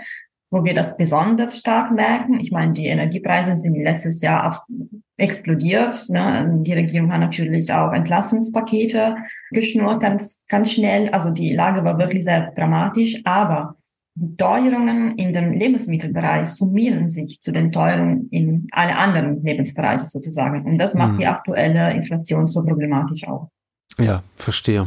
wo 0.49 0.63
wir 0.63 0.73
das 0.73 0.95
besonders 0.95 1.57
stark 1.57 1.91
merken. 1.91 2.39
Ich 2.39 2.51
meine, 2.51 2.71
die 2.71 2.85
Energiepreise 2.85 3.57
sind 3.57 3.75
letztes 3.75 4.21
Jahr 4.21 4.65
explodiert. 5.17 6.05
Ne? 6.09 6.61
Die 6.61 6.73
Regierung 6.73 7.11
hat 7.11 7.19
natürlich 7.19 7.73
auch 7.73 7.91
Entlastungspakete 7.91 9.17
geschnurrt, 9.51 10.01
ganz, 10.01 10.45
ganz 10.47 10.71
schnell. 10.71 11.09
Also 11.09 11.31
die 11.31 11.53
Lage 11.53 11.83
war 11.83 11.97
wirklich 11.97 12.23
sehr 12.23 12.51
dramatisch. 12.51 13.19
Aber 13.25 13.75
die 14.15 14.35
Teuerungen 14.37 15.17
in 15.17 15.33
dem 15.33 15.53
Lebensmittelbereich 15.53 16.47
summieren 16.49 17.09
sich 17.09 17.39
zu 17.41 17.51
den 17.51 17.71
Teuerungen 17.71 18.29
in 18.29 18.67
alle 18.71 18.95
anderen 18.95 19.43
Lebensbereiche 19.43 20.05
sozusagen. 20.05 20.65
Und 20.65 20.77
das 20.77 20.93
macht 20.93 21.13
mhm. 21.13 21.17
die 21.19 21.27
aktuelle 21.27 21.93
Inflation 21.93 22.45
so 22.45 22.63
problematisch 22.63 23.27
auch. 23.27 23.49
Ja, 23.97 24.23
verstehe. 24.35 24.83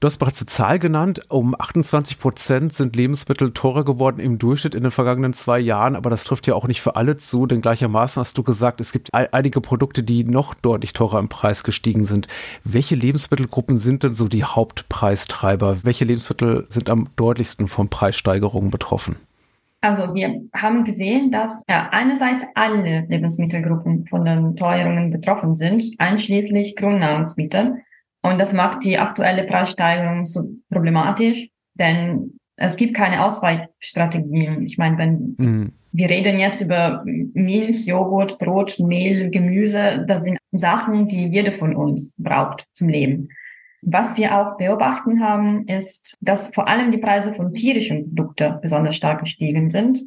Du 0.00 0.06
hast 0.06 0.18
bereits 0.18 0.40
eine 0.40 0.46
Zahl 0.46 0.78
genannt. 0.78 1.22
Um 1.28 1.56
28 1.58 2.20
Prozent 2.20 2.72
sind 2.72 2.94
Lebensmittel 2.94 3.52
teurer 3.52 3.84
geworden 3.84 4.20
im 4.20 4.38
Durchschnitt 4.38 4.76
in 4.76 4.84
den 4.84 4.92
vergangenen 4.92 5.32
zwei 5.32 5.58
Jahren. 5.58 5.96
Aber 5.96 6.08
das 6.08 6.22
trifft 6.22 6.46
ja 6.46 6.54
auch 6.54 6.68
nicht 6.68 6.80
für 6.80 6.94
alle 6.94 7.16
zu, 7.16 7.46
denn 7.46 7.62
gleichermaßen 7.62 8.20
hast 8.20 8.38
du 8.38 8.44
gesagt, 8.44 8.80
es 8.80 8.92
gibt 8.92 9.12
einige 9.12 9.60
Produkte, 9.60 10.04
die 10.04 10.22
noch 10.22 10.54
deutlich 10.54 10.92
teurer 10.92 11.18
im 11.18 11.28
Preis 11.28 11.64
gestiegen 11.64 12.04
sind. 12.04 12.28
Welche 12.62 12.94
Lebensmittelgruppen 12.94 13.76
sind 13.76 14.04
denn 14.04 14.14
so 14.14 14.28
die 14.28 14.44
Hauptpreistreiber? 14.44 15.78
Welche 15.82 16.04
Lebensmittel 16.04 16.66
sind 16.68 16.90
am 16.90 17.08
deutlichsten 17.16 17.66
von 17.66 17.88
Preissteigerungen 17.88 18.70
betroffen? 18.70 19.16
Also 19.80 20.14
wir 20.14 20.42
haben 20.54 20.84
gesehen, 20.84 21.32
dass 21.32 21.60
ja, 21.68 21.88
einerseits 21.90 22.44
alle 22.54 23.04
Lebensmittelgruppen 23.08 24.06
von 24.06 24.24
den 24.24 24.54
Teuerungen 24.54 25.10
betroffen 25.10 25.56
sind, 25.56 25.82
einschließlich 25.98 26.76
Grundnahrungsmittel. 26.76 27.82
Und 28.22 28.38
das 28.38 28.52
macht 28.52 28.84
die 28.84 28.98
aktuelle 28.98 29.44
Preissteigerung 29.44 30.24
so 30.24 30.50
problematisch, 30.70 31.48
denn 31.74 32.38
es 32.56 32.76
gibt 32.76 32.94
keine 32.94 33.24
Ausweichstrategien. 33.24 34.64
Ich 34.64 34.78
meine, 34.78 34.98
wenn 34.98 35.36
mhm. 35.38 35.72
wir 35.92 36.10
reden 36.10 36.38
jetzt 36.38 36.60
über 36.60 37.02
Milch, 37.04 37.86
Joghurt, 37.86 38.38
Brot, 38.38 38.78
Mehl, 38.80 39.30
Gemüse, 39.30 40.04
das 40.06 40.24
sind 40.24 40.38
Sachen, 40.50 41.06
die 41.06 41.28
jeder 41.28 41.52
von 41.52 41.76
uns 41.76 42.14
braucht 42.18 42.66
zum 42.72 42.88
Leben. 42.88 43.28
Was 43.82 44.18
wir 44.18 44.36
auch 44.36 44.56
beobachten 44.56 45.20
haben, 45.20 45.66
ist, 45.66 46.16
dass 46.20 46.52
vor 46.52 46.68
allem 46.68 46.90
die 46.90 46.98
Preise 46.98 47.32
von 47.32 47.54
tierischen 47.54 48.14
Produkten 48.14 48.60
besonders 48.60 48.96
stark 48.96 49.20
gestiegen 49.20 49.70
sind. 49.70 50.02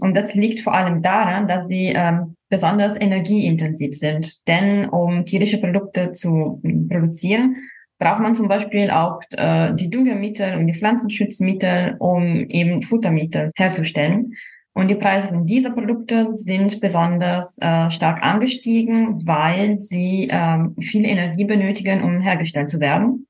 Und 0.00 0.14
das 0.14 0.34
liegt 0.34 0.60
vor 0.60 0.74
allem 0.74 1.02
daran, 1.02 1.46
dass 1.46 1.68
sie 1.68 1.92
ähm, 1.94 2.35
besonders 2.48 3.00
energieintensiv 3.00 3.94
sind. 3.96 4.46
Denn 4.46 4.88
um 4.88 5.24
tierische 5.24 5.58
Produkte 5.58 6.12
zu 6.12 6.60
ähm, 6.64 6.88
produzieren, 6.88 7.56
braucht 7.98 8.20
man 8.20 8.34
zum 8.34 8.48
Beispiel 8.48 8.90
auch 8.90 9.20
äh, 9.30 9.74
die 9.74 9.90
Düngemittel 9.90 10.56
und 10.56 10.66
die 10.66 10.74
Pflanzenschutzmittel, 10.74 11.96
um 11.98 12.48
eben 12.48 12.82
Futtermittel 12.82 13.50
herzustellen. 13.56 14.34
Und 14.74 14.88
die 14.88 14.94
Preise 14.94 15.28
von 15.28 15.46
dieser 15.46 15.70
Produkte 15.70 16.32
sind 16.34 16.82
besonders 16.82 17.56
äh, 17.62 17.90
stark 17.90 18.22
angestiegen, 18.22 19.26
weil 19.26 19.80
sie 19.80 20.28
äh, 20.28 20.58
viel 20.82 21.06
Energie 21.06 21.46
benötigen, 21.46 22.02
um 22.02 22.20
hergestellt 22.20 22.68
zu 22.68 22.78
werden. 22.78 23.26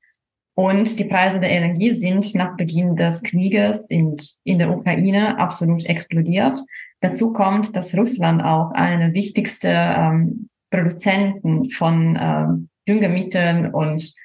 Und 0.55 0.99
die 0.99 1.05
Preise 1.05 1.39
der 1.39 1.51
Energie 1.51 1.93
sind 1.93 2.35
nach 2.35 2.57
Beginn 2.57 2.95
des 2.95 3.23
Krieges 3.23 3.87
in, 3.89 4.17
in 4.43 4.59
der 4.59 4.75
Ukraine 4.75 5.39
absolut 5.39 5.85
explodiert. 5.85 6.59
Dazu 7.01 7.31
kommt, 7.31 7.75
dass 7.75 7.97
Russland 7.97 8.43
auch 8.43 8.71
einer 8.71 8.97
der 8.97 9.13
wichtigsten 9.13 9.71
ähm, 9.71 10.49
Produzenten 10.71 11.69
von 11.69 12.17
ähm, 12.19 12.69
Düngemitteln 12.87 13.73
und 13.73 14.15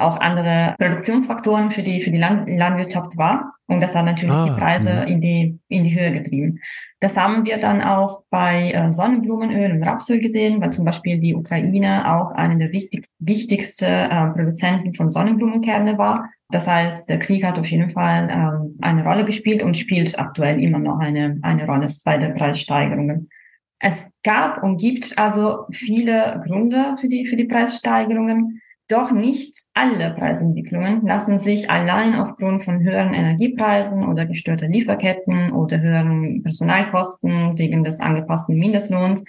auch 0.00 0.20
andere 0.20 0.74
Produktionsfaktoren 0.78 1.70
für 1.70 1.82
die, 1.82 2.02
für 2.02 2.10
die 2.10 2.18
Land 2.18 2.48
Landwirtschaft 2.48 3.16
war. 3.16 3.54
Und 3.66 3.80
das 3.80 3.94
hat 3.94 4.04
natürlich 4.04 4.34
ah, 4.34 4.46
die 4.46 4.60
Preise 4.60 4.90
mh. 4.90 5.02
in 5.04 5.20
die, 5.20 5.58
in 5.68 5.84
die 5.84 5.98
Höhe 5.98 6.10
getrieben. 6.12 6.60
Das 6.98 7.16
haben 7.16 7.46
wir 7.46 7.58
dann 7.58 7.82
auch 7.82 8.24
bei 8.28 8.72
äh, 8.72 8.90
Sonnenblumenöl 8.90 9.72
und 9.72 9.82
Rapsöl 9.82 10.20
gesehen, 10.20 10.60
weil 10.60 10.70
zum 10.70 10.84
Beispiel 10.84 11.18
die 11.18 11.34
Ukraine 11.34 12.12
auch 12.14 12.32
eine 12.32 12.58
der 12.58 12.72
wichtig, 12.72 13.06
wichtigsten 13.18 13.84
äh, 13.84 14.26
Produzenten 14.32 14.92
von 14.92 15.08
Sonnenblumenkerne 15.08 15.96
war. 15.96 16.30
Das 16.50 16.66
heißt, 16.66 17.08
der 17.08 17.18
Krieg 17.20 17.44
hat 17.44 17.58
auf 17.58 17.70
jeden 17.70 17.88
Fall 17.88 18.28
ähm, 18.30 18.76
eine 18.82 19.04
Rolle 19.04 19.24
gespielt 19.24 19.62
und 19.62 19.76
spielt 19.76 20.18
aktuell 20.18 20.60
immer 20.60 20.78
noch 20.78 20.98
eine, 20.98 21.38
eine 21.42 21.64
Rolle 21.64 21.88
bei 22.04 22.18
den 22.18 22.34
Preissteigerungen. 22.34 23.28
Es 23.78 24.04
gab 24.22 24.62
und 24.62 24.78
gibt 24.78 25.16
also 25.16 25.66
viele 25.70 26.40
Gründe 26.44 26.96
für 27.00 27.08
die, 27.08 27.24
für 27.24 27.36
die 27.36 27.46
Preissteigerungen. 27.46 28.60
Doch 28.88 29.10
nicht 29.10 29.59
alle 29.80 30.10
Preisentwicklungen 30.10 31.06
lassen 31.06 31.38
sich 31.38 31.70
allein 31.70 32.14
aufgrund 32.14 32.62
von 32.62 32.80
höheren 32.80 33.14
Energiepreisen 33.14 34.06
oder 34.06 34.26
gestörter 34.26 34.68
Lieferketten 34.68 35.52
oder 35.52 35.80
höheren 35.80 36.42
Personalkosten 36.42 37.56
wegen 37.56 37.82
des 37.82 37.98
angepassten 37.98 38.58
Mindestlohns 38.58 39.24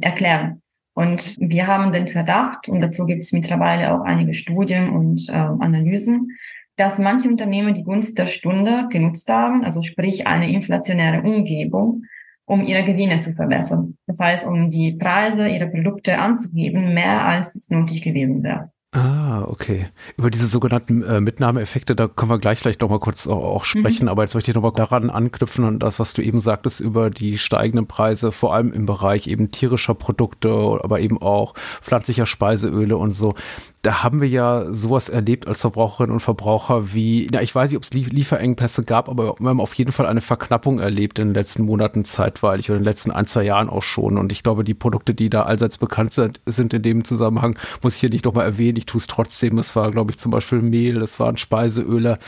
erklären. 0.00 0.60
Und 0.94 1.36
wir 1.38 1.68
haben 1.68 1.92
den 1.92 2.08
Verdacht, 2.08 2.68
und 2.68 2.80
dazu 2.80 3.06
gibt 3.06 3.22
es 3.22 3.32
mittlerweile 3.32 3.94
auch 3.94 4.00
einige 4.00 4.34
Studien 4.34 4.90
und 4.90 5.28
äh, 5.28 5.32
Analysen, 5.32 6.36
dass 6.76 6.98
manche 6.98 7.28
Unternehmen 7.28 7.74
die 7.74 7.84
Gunst 7.84 8.18
der 8.18 8.26
Stunde 8.26 8.88
genutzt 8.90 9.30
haben, 9.30 9.64
also 9.64 9.82
sprich 9.82 10.26
eine 10.26 10.50
inflationäre 10.50 11.22
Umgebung, 11.22 12.04
um 12.44 12.62
ihre 12.62 12.84
Gewinne 12.84 13.20
zu 13.20 13.32
verbessern. 13.32 13.96
Das 14.06 14.18
heißt, 14.18 14.46
um 14.46 14.68
die 14.68 14.92
Preise 14.92 15.48
ihrer 15.48 15.66
Produkte 15.66 16.18
anzugeben, 16.18 16.92
mehr 16.92 17.24
als 17.24 17.54
es 17.54 17.70
nötig 17.70 18.02
gewesen 18.02 18.42
wäre. 18.42 18.72
Ah, 18.94 19.44
okay. 19.48 19.86
Über 20.18 20.30
diese 20.30 20.46
sogenannten 20.46 21.02
äh, 21.02 21.18
Mitnahmeeffekte, 21.22 21.96
da 21.96 22.08
können 22.08 22.30
wir 22.30 22.38
gleich 22.38 22.58
vielleicht 22.58 22.82
noch 22.82 22.90
mal 22.90 23.00
kurz 23.00 23.26
auch, 23.26 23.42
auch 23.42 23.64
sprechen, 23.64 24.04
mhm. 24.04 24.10
aber 24.10 24.22
jetzt 24.22 24.34
möchte 24.34 24.50
ich 24.50 24.54
noch 24.54 24.62
mal 24.62 24.70
daran 24.70 25.08
anknüpfen 25.08 25.64
an 25.64 25.78
das, 25.78 25.98
was 25.98 26.12
du 26.12 26.20
eben 26.20 26.40
sagtest 26.40 26.80
über 26.80 27.08
die 27.08 27.38
steigenden 27.38 27.86
Preise, 27.86 28.32
vor 28.32 28.54
allem 28.54 28.70
im 28.70 28.84
Bereich 28.84 29.28
eben 29.28 29.50
tierischer 29.50 29.94
Produkte, 29.94 30.50
aber 30.82 31.00
eben 31.00 31.22
auch 31.22 31.54
pflanzlicher 31.80 32.26
Speiseöle 32.26 32.98
und 32.98 33.12
so. 33.12 33.34
Da 33.80 34.02
haben 34.02 34.20
wir 34.20 34.28
ja 34.28 34.66
sowas 34.72 35.08
erlebt 35.08 35.48
als 35.48 35.62
Verbraucherinnen 35.62 36.12
und 36.12 36.20
Verbraucher 36.20 36.92
wie, 36.92 37.28
ja, 37.32 37.40
ich 37.40 37.54
weiß 37.54 37.70
nicht, 37.70 37.78
ob 37.78 37.84
es 37.84 37.94
Lieferengpässe 37.94 38.84
gab, 38.84 39.08
aber 39.08 39.36
wir 39.40 39.48
haben 39.48 39.60
auf 39.60 39.74
jeden 39.74 39.90
Fall 39.90 40.06
eine 40.06 40.20
Verknappung 40.20 40.80
erlebt 40.80 41.18
in 41.18 41.28
den 41.28 41.34
letzten 41.34 41.64
Monaten 41.64 42.04
zeitweilig 42.04 42.68
oder 42.68 42.76
in 42.76 42.82
den 42.82 42.90
letzten 42.90 43.10
ein, 43.10 43.26
zwei 43.26 43.42
Jahren 43.42 43.70
auch 43.70 43.82
schon. 43.82 44.18
Und 44.18 44.32
ich 44.32 44.42
glaube, 44.42 44.64
die 44.64 44.74
Produkte, 44.74 45.14
die 45.14 45.30
da 45.30 45.44
allseits 45.44 45.78
bekannt 45.78 46.12
sind, 46.12 46.40
sind 46.46 46.74
in 46.74 46.82
dem 46.82 47.04
Zusammenhang, 47.04 47.58
muss 47.82 47.94
ich 47.94 48.00
hier 48.00 48.10
nicht 48.10 48.26
noch 48.26 48.34
mal 48.34 48.44
erwähnen, 48.44 48.81
ich 48.82 48.86
tue 48.86 49.00
es 49.00 49.06
trotzdem. 49.06 49.58
Es 49.58 49.76
war, 49.76 49.90
glaube 49.90 50.10
ich, 50.10 50.18
zum 50.18 50.30
Beispiel 50.32 50.60
Mehl, 50.60 51.00
es 51.02 51.20
waren 51.20 51.38
Speiseöle. 51.38 52.18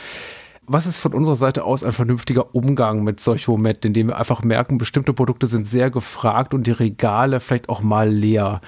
Was 0.67 0.87
ist 0.87 0.99
von 0.99 1.13
unserer 1.13 1.35
Seite 1.35 1.63
aus 1.63 1.83
ein 1.83 1.93
vernünftiger 1.93 2.55
Umgang 2.55 3.03
mit 3.03 3.19
solchen 3.19 3.51
Momenten, 3.51 3.89
in 3.89 3.93
dem 3.93 4.07
wir 4.07 4.17
einfach 4.17 4.41
merken, 4.41 4.77
bestimmte 4.77 5.13
Produkte 5.13 5.47
sind 5.47 5.67
sehr 5.67 5.91
gefragt 5.91 6.53
und 6.53 6.65
die 6.65 6.71
Regale 6.71 7.39
vielleicht 7.39 7.69
auch 7.69 7.81
mal 7.81 8.09
leer? 8.09 8.61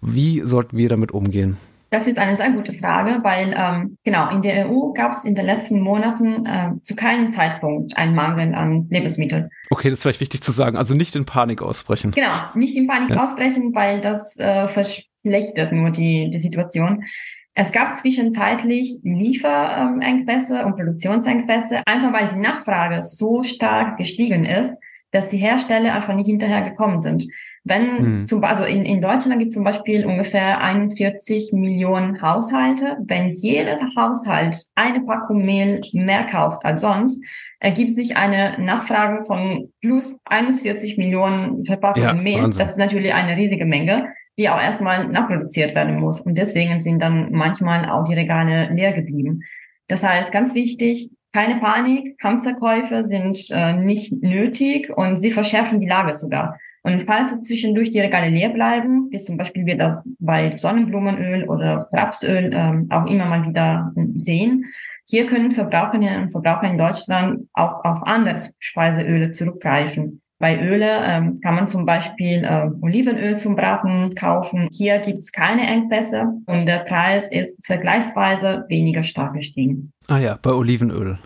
Wie 0.00 0.42
sollten 0.44 0.76
wir 0.76 0.88
damit 0.88 1.10
umgehen? 1.12 1.56
Das 1.92 2.06
ist 2.06 2.18
eine 2.18 2.38
sehr 2.38 2.50
gute 2.52 2.72
Frage, 2.72 3.22
weil 3.22 3.54
ähm, 3.54 3.98
genau 4.02 4.30
in 4.30 4.40
der 4.40 4.66
EU 4.66 4.92
gab 4.94 5.12
es 5.12 5.26
in 5.26 5.34
den 5.34 5.44
letzten 5.44 5.78
Monaten 5.82 6.46
äh, 6.46 6.70
zu 6.80 6.96
keinem 6.96 7.30
Zeitpunkt 7.30 7.94
einen 7.98 8.14
Mangel 8.14 8.54
an 8.54 8.86
Lebensmitteln. 8.88 9.50
Okay, 9.68 9.90
das 9.90 9.98
ist 9.98 10.02
vielleicht 10.02 10.22
wichtig 10.22 10.40
zu 10.40 10.52
sagen. 10.52 10.78
Also 10.78 10.94
nicht 10.94 11.14
in 11.14 11.26
Panik 11.26 11.60
ausbrechen. 11.60 12.12
Genau, 12.12 12.32
nicht 12.54 12.78
in 12.78 12.86
Panik 12.86 13.10
ja. 13.10 13.22
ausbrechen, 13.22 13.74
weil 13.74 14.00
das 14.00 14.38
äh, 14.38 14.68
verschlechtert 14.68 15.72
nur 15.72 15.90
die, 15.90 16.30
die 16.30 16.38
Situation. 16.38 17.04
Es 17.52 17.72
gab 17.72 17.94
zwischenzeitlich 17.94 18.96
Lieferengpässe 19.02 20.64
und 20.64 20.76
Produktionsengpässe, 20.76 21.82
einfach 21.84 22.14
weil 22.14 22.28
die 22.28 22.40
Nachfrage 22.40 23.02
so 23.02 23.42
stark 23.42 23.98
gestiegen 23.98 24.46
ist, 24.46 24.74
dass 25.10 25.28
die 25.28 25.36
Hersteller 25.36 25.94
einfach 25.94 26.14
nicht 26.14 26.24
hinterher 26.24 26.62
gekommen 26.62 27.02
sind. 27.02 27.26
Wenn 27.64 28.18
mhm. 28.18 28.26
zum 28.26 28.42
also 28.42 28.64
in, 28.64 28.84
in 28.84 29.00
Deutschland 29.00 29.38
gibt 29.38 29.50
es 29.50 29.54
zum 29.54 29.64
Beispiel 29.64 30.04
ungefähr 30.04 30.60
41 30.60 31.52
Millionen 31.52 32.20
Haushalte. 32.20 32.96
Wenn 33.06 33.36
jeder 33.36 33.78
Haushalt 33.96 34.56
eine 34.74 35.00
Packung 35.02 35.44
Mehl 35.44 35.80
mehr 35.92 36.24
kauft 36.24 36.64
als 36.64 36.80
sonst, 36.80 37.24
ergibt 37.60 37.92
sich 37.92 38.16
eine 38.16 38.56
Nachfrage 38.58 39.24
von 39.24 39.72
plus 39.80 40.16
41 40.24 40.98
Millionen 40.98 41.64
Verpackungen 41.64 42.16
ja, 42.16 42.22
Mehl. 42.22 42.42
Wahnsinn. 42.42 42.58
Das 42.58 42.70
ist 42.70 42.78
natürlich 42.78 43.14
eine 43.14 43.36
riesige 43.36 43.64
Menge 43.64 44.08
die 44.38 44.48
auch 44.48 44.60
erstmal 44.60 45.08
nachproduziert 45.08 45.74
werden 45.74 46.00
muss. 46.00 46.20
Und 46.20 46.36
deswegen 46.36 46.80
sind 46.80 47.00
dann 47.00 47.32
manchmal 47.32 47.88
auch 47.88 48.04
die 48.04 48.14
Regale 48.14 48.72
leer 48.72 48.92
geblieben. 48.92 49.42
Das 49.88 50.02
heißt, 50.02 50.32
ganz 50.32 50.54
wichtig, 50.54 51.10
keine 51.32 51.60
Panik, 51.60 52.16
Hamsterkäufe 52.22 53.04
sind 53.04 53.46
äh, 53.50 53.74
nicht 53.74 54.22
nötig 54.22 54.90
und 54.94 55.16
sie 55.16 55.30
verschärfen 55.30 55.80
die 55.80 55.88
Lage 55.88 56.14
sogar. 56.14 56.58
Und 56.82 57.02
falls 57.02 57.40
zwischendurch 57.42 57.90
die 57.90 58.00
Regale 58.00 58.28
leer 58.28 58.50
bleiben, 58.50 59.08
wie 59.10 59.18
zum 59.18 59.36
Beispiel 59.36 59.66
wir 59.66 59.78
das 59.78 59.98
bei 60.18 60.56
Sonnenblumenöl 60.56 61.48
oder 61.48 61.88
Rapsöl 61.92 62.50
ähm, 62.52 62.88
auch 62.90 63.06
immer 63.06 63.26
mal 63.26 63.46
wieder 63.46 63.92
sehen, 64.16 64.66
hier 65.08 65.26
können 65.26 65.52
Verbraucherinnen 65.52 66.22
und 66.22 66.30
Verbraucher 66.30 66.70
in 66.70 66.78
Deutschland 66.78 67.48
auch 67.52 67.84
auf 67.84 68.02
andere 68.04 68.36
Speiseöle 68.58 69.30
zurückgreifen. 69.30 70.22
Bei 70.38 70.60
Öle 70.60 71.04
ähm, 71.04 71.40
kann 71.40 71.54
man 71.54 71.68
zum 71.68 71.86
Beispiel 71.86 72.42
äh, 72.42 72.68
Olivenöl 72.80 73.38
zum 73.38 73.54
Braten 73.54 74.12
kaufen. 74.16 74.68
Hier 74.72 74.98
gibt 74.98 75.18
es 75.18 75.30
keine 75.30 75.64
Engpässe 75.68 76.24
und 76.46 76.66
der 76.66 76.80
Preis 76.80 77.30
ist 77.30 77.64
vergleichsweise 77.64 78.64
weniger 78.68 79.04
stark 79.04 79.34
gestiegen. 79.34 79.92
Ah 80.08 80.18
ja, 80.18 80.38
bei 80.42 80.50
Olivenöl. 80.50 81.18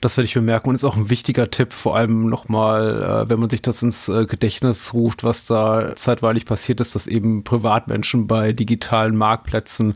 Das 0.00 0.16
werde 0.16 0.26
ich 0.26 0.34
bemerken 0.34 0.68
und 0.68 0.74
ist 0.74 0.84
auch 0.84 0.96
ein 0.96 1.10
wichtiger 1.10 1.50
Tipp, 1.50 1.72
vor 1.72 1.96
allem 1.96 2.28
nochmal, 2.28 3.24
äh, 3.24 3.30
wenn 3.30 3.40
man 3.40 3.50
sich 3.50 3.62
das 3.62 3.82
ins 3.82 4.08
äh, 4.08 4.26
Gedächtnis 4.26 4.94
ruft, 4.94 5.24
was 5.24 5.46
da 5.46 5.94
zeitweilig 5.94 6.46
passiert 6.46 6.80
ist, 6.80 6.94
dass 6.94 7.06
eben 7.06 7.44
Privatmenschen 7.44 8.26
bei 8.26 8.52
digitalen 8.52 9.16
Marktplätzen 9.16 9.94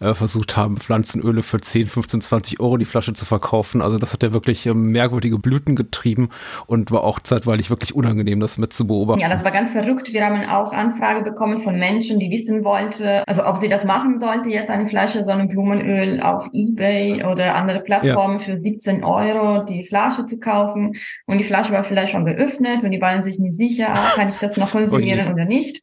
äh, 0.00 0.14
versucht 0.14 0.56
haben, 0.56 0.78
Pflanzenöle 0.78 1.42
für 1.42 1.60
10, 1.60 1.86
15, 1.86 2.20
20 2.20 2.60
Euro 2.60 2.76
die 2.76 2.84
Flasche 2.84 3.12
zu 3.12 3.24
verkaufen. 3.24 3.82
Also 3.82 3.98
das 3.98 4.12
hat 4.12 4.22
ja 4.22 4.32
wirklich 4.32 4.66
äh, 4.66 4.74
merkwürdige 4.74 5.38
Blüten 5.38 5.76
getrieben 5.76 6.30
und 6.66 6.90
war 6.90 7.04
auch 7.04 7.20
zeitweilig 7.20 7.70
wirklich 7.70 7.94
unangenehm, 7.94 8.40
das 8.40 8.58
mit 8.58 8.72
zu 8.72 8.86
beobachten. 8.86 9.20
Ja, 9.20 9.28
das 9.28 9.44
war 9.44 9.50
ganz 9.50 9.70
verrückt. 9.70 10.12
Wir 10.12 10.24
haben 10.24 10.42
auch 10.48 10.72
Anfrage 10.72 11.22
bekommen 11.22 11.58
von 11.58 11.78
Menschen, 11.78 12.18
die 12.18 12.30
wissen 12.30 12.64
wollten, 12.64 13.22
also 13.26 13.44
ob 13.44 13.58
sie 13.58 13.68
das 13.68 13.84
machen 13.84 14.18
sollte, 14.18 14.48
jetzt 14.48 14.70
eine 14.70 14.86
Flasche 14.86 15.24
Sonnenblumenöl 15.24 16.20
auf 16.20 16.48
Ebay 16.52 17.24
oder 17.24 17.54
andere 17.54 17.80
Plattformen 17.80 18.38
ja. 18.38 18.44
für 18.44 18.60
17 18.60 19.04
Euro 19.04 19.29
die 19.68 19.82
Flasche 19.82 20.26
zu 20.26 20.38
kaufen. 20.38 20.96
Und 21.26 21.38
die 21.38 21.44
Flasche 21.44 21.72
war 21.72 21.84
vielleicht 21.84 22.12
schon 22.12 22.24
geöffnet 22.24 22.82
und 22.82 22.90
die 22.90 23.00
waren 23.00 23.22
sich 23.22 23.38
nicht 23.38 23.56
sicher, 23.56 23.92
kann 24.14 24.28
ich 24.28 24.38
das 24.38 24.56
noch 24.56 24.72
konsumieren 24.72 25.32
oder 25.32 25.44
nicht. 25.44 25.82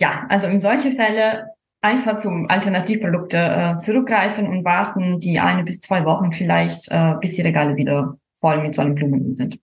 Ja, 0.00 0.26
also 0.28 0.46
in 0.46 0.60
solche 0.60 0.92
Fälle 0.92 1.46
einfach 1.80 2.16
zum 2.16 2.48
Alternativprodukte 2.48 3.36
äh, 3.36 3.76
zurückgreifen 3.78 4.48
und 4.48 4.64
warten 4.64 5.20
die 5.20 5.38
eine 5.38 5.64
bis 5.64 5.80
zwei 5.80 6.04
Wochen 6.04 6.32
vielleicht, 6.32 6.90
äh, 6.90 7.14
bis 7.20 7.34
die 7.34 7.42
Regale 7.42 7.76
wieder 7.76 8.16
voll 8.36 8.62
mit 8.62 8.74
Sonnenblumen 8.74 9.34
sind. 9.34 9.58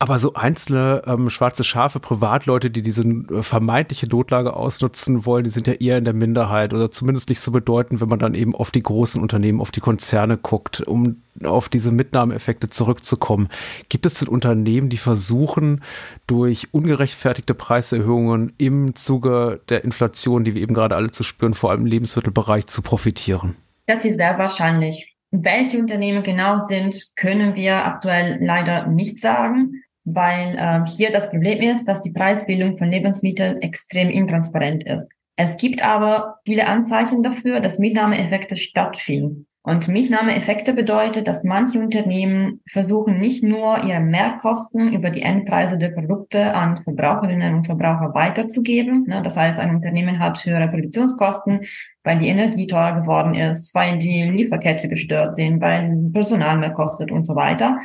Aber 0.00 0.20
so 0.20 0.34
einzelne 0.34 1.02
ähm, 1.06 1.28
schwarze 1.28 1.64
Schafe, 1.64 1.98
Privatleute, 1.98 2.70
die 2.70 2.82
diese 2.82 3.02
äh, 3.02 3.42
vermeintliche 3.42 4.06
Notlage 4.06 4.54
ausnutzen 4.54 5.26
wollen, 5.26 5.42
die 5.42 5.50
sind 5.50 5.66
ja 5.66 5.72
eher 5.72 5.98
in 5.98 6.04
der 6.04 6.14
Minderheit 6.14 6.72
oder 6.72 6.92
zumindest 6.92 7.28
nicht 7.30 7.40
so 7.40 7.50
bedeutend, 7.50 8.00
wenn 8.00 8.08
man 8.08 8.20
dann 8.20 8.34
eben 8.34 8.54
auf 8.54 8.70
die 8.70 8.82
großen 8.82 9.20
Unternehmen, 9.20 9.60
auf 9.60 9.72
die 9.72 9.80
Konzerne 9.80 10.36
guckt, 10.36 10.82
um 10.82 11.22
auf 11.42 11.68
diese 11.68 11.90
Mitnahmeeffekte 11.90 12.70
zurückzukommen. 12.70 13.48
Gibt 13.88 14.06
es 14.06 14.20
denn 14.20 14.28
Unternehmen, 14.28 14.88
die 14.88 14.98
versuchen, 14.98 15.82
durch 16.28 16.68
ungerechtfertigte 16.72 17.54
Preiserhöhungen 17.54 18.52
im 18.56 18.94
Zuge 18.94 19.60
der 19.68 19.82
Inflation, 19.82 20.44
die 20.44 20.54
wir 20.54 20.62
eben 20.62 20.74
gerade 20.74 20.94
alle 20.94 21.10
zu 21.10 21.24
spüren, 21.24 21.54
vor 21.54 21.70
allem 21.70 21.80
im 21.80 21.86
Lebensmittelbereich, 21.86 22.66
zu 22.66 22.82
profitieren? 22.82 23.56
Das 23.86 24.04
ist 24.04 24.16
sehr 24.16 24.38
wahrscheinlich. 24.38 25.16
Welche 25.30 25.78
Unternehmen 25.78 26.22
genau 26.22 26.62
sind, 26.62 26.94
können 27.16 27.54
wir 27.54 27.84
aktuell 27.84 28.38
leider 28.40 28.86
nicht 28.86 29.18
sagen, 29.18 29.72
weil 30.14 30.56
äh, 30.56 30.88
hier 30.88 31.10
das 31.12 31.30
Problem 31.30 31.60
ist, 31.60 31.86
dass 31.86 32.02
die 32.02 32.12
Preisbildung 32.12 32.76
von 32.76 32.90
Lebensmitteln 32.90 33.62
extrem 33.62 34.10
intransparent 34.10 34.84
ist. 34.84 35.08
Es 35.36 35.56
gibt 35.56 35.82
aber 35.82 36.40
viele 36.44 36.66
Anzeichen 36.66 37.22
dafür, 37.22 37.60
dass 37.60 37.78
Mitnahmeeffekte 37.78 38.56
stattfinden. 38.56 39.46
Und 39.68 39.86
Mitnahmeeffekte 39.86 40.72
bedeutet, 40.72 41.28
dass 41.28 41.44
manche 41.44 41.78
Unternehmen 41.78 42.62
versuchen, 42.70 43.20
nicht 43.20 43.44
nur 43.44 43.84
ihre 43.84 44.00
Mehrkosten 44.00 44.94
über 44.94 45.10
die 45.10 45.20
Endpreise 45.20 45.76
der 45.76 45.90
Produkte 45.90 46.54
an 46.54 46.82
Verbraucherinnen 46.82 47.54
und 47.54 47.66
Verbraucher 47.66 48.14
weiterzugeben. 48.14 49.04
Ne, 49.06 49.20
das 49.20 49.36
heißt, 49.36 49.60
ein 49.60 49.74
Unternehmen 49.74 50.20
hat 50.20 50.42
höhere 50.44 50.68
Produktionskosten, 50.68 51.66
weil 52.02 52.18
die 52.18 52.28
Energie 52.28 52.66
teurer 52.66 53.02
geworden 53.02 53.34
ist, 53.34 53.74
weil 53.74 53.98
die 53.98 54.22
Lieferkette 54.22 54.88
gestört 54.88 55.34
sind, 55.34 55.60
weil 55.60 56.10
Personal 56.14 56.56
mehr 56.56 56.70
kostet 56.70 57.10
und 57.10 57.26
so 57.26 57.36
weiter. 57.36 57.78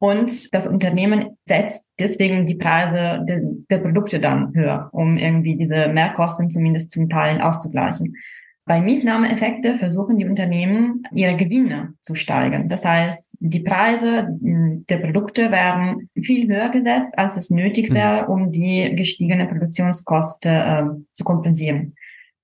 Und 0.00 0.54
das 0.54 0.66
Unternehmen 0.66 1.36
setzt 1.44 1.88
deswegen 1.98 2.46
die 2.46 2.54
Preise 2.54 3.22
der, 3.28 3.42
der 3.70 3.78
Produkte 3.78 4.18
dann 4.18 4.52
höher, 4.54 4.88
um 4.92 5.18
irgendwie 5.18 5.56
diese 5.56 5.88
Mehrkosten 5.88 6.48
zumindest 6.48 6.90
zum 6.90 7.10
Teil 7.10 7.40
auszugleichen. 7.42 8.16
Bei 8.64 8.80
Mietnahmeeffekte 8.80 9.76
versuchen 9.76 10.16
die 10.16 10.26
Unternehmen, 10.26 11.02
ihre 11.12 11.36
Gewinne 11.36 11.94
zu 12.00 12.14
steigern. 12.14 12.68
Das 12.70 12.84
heißt, 12.84 13.32
die 13.40 13.60
Preise 13.60 14.28
der 14.30 14.98
Produkte 14.98 15.50
werden 15.50 16.08
viel 16.14 16.48
höher 16.48 16.70
gesetzt, 16.70 17.18
als 17.18 17.36
es 17.36 17.50
nötig 17.50 17.88
hm. 17.88 17.94
wäre, 17.94 18.26
um 18.28 18.52
die 18.52 18.94
gestiegene 18.96 19.46
Produktionskosten 19.48 20.52
äh, 20.52 20.84
zu 21.12 21.24
kompensieren. 21.24 21.94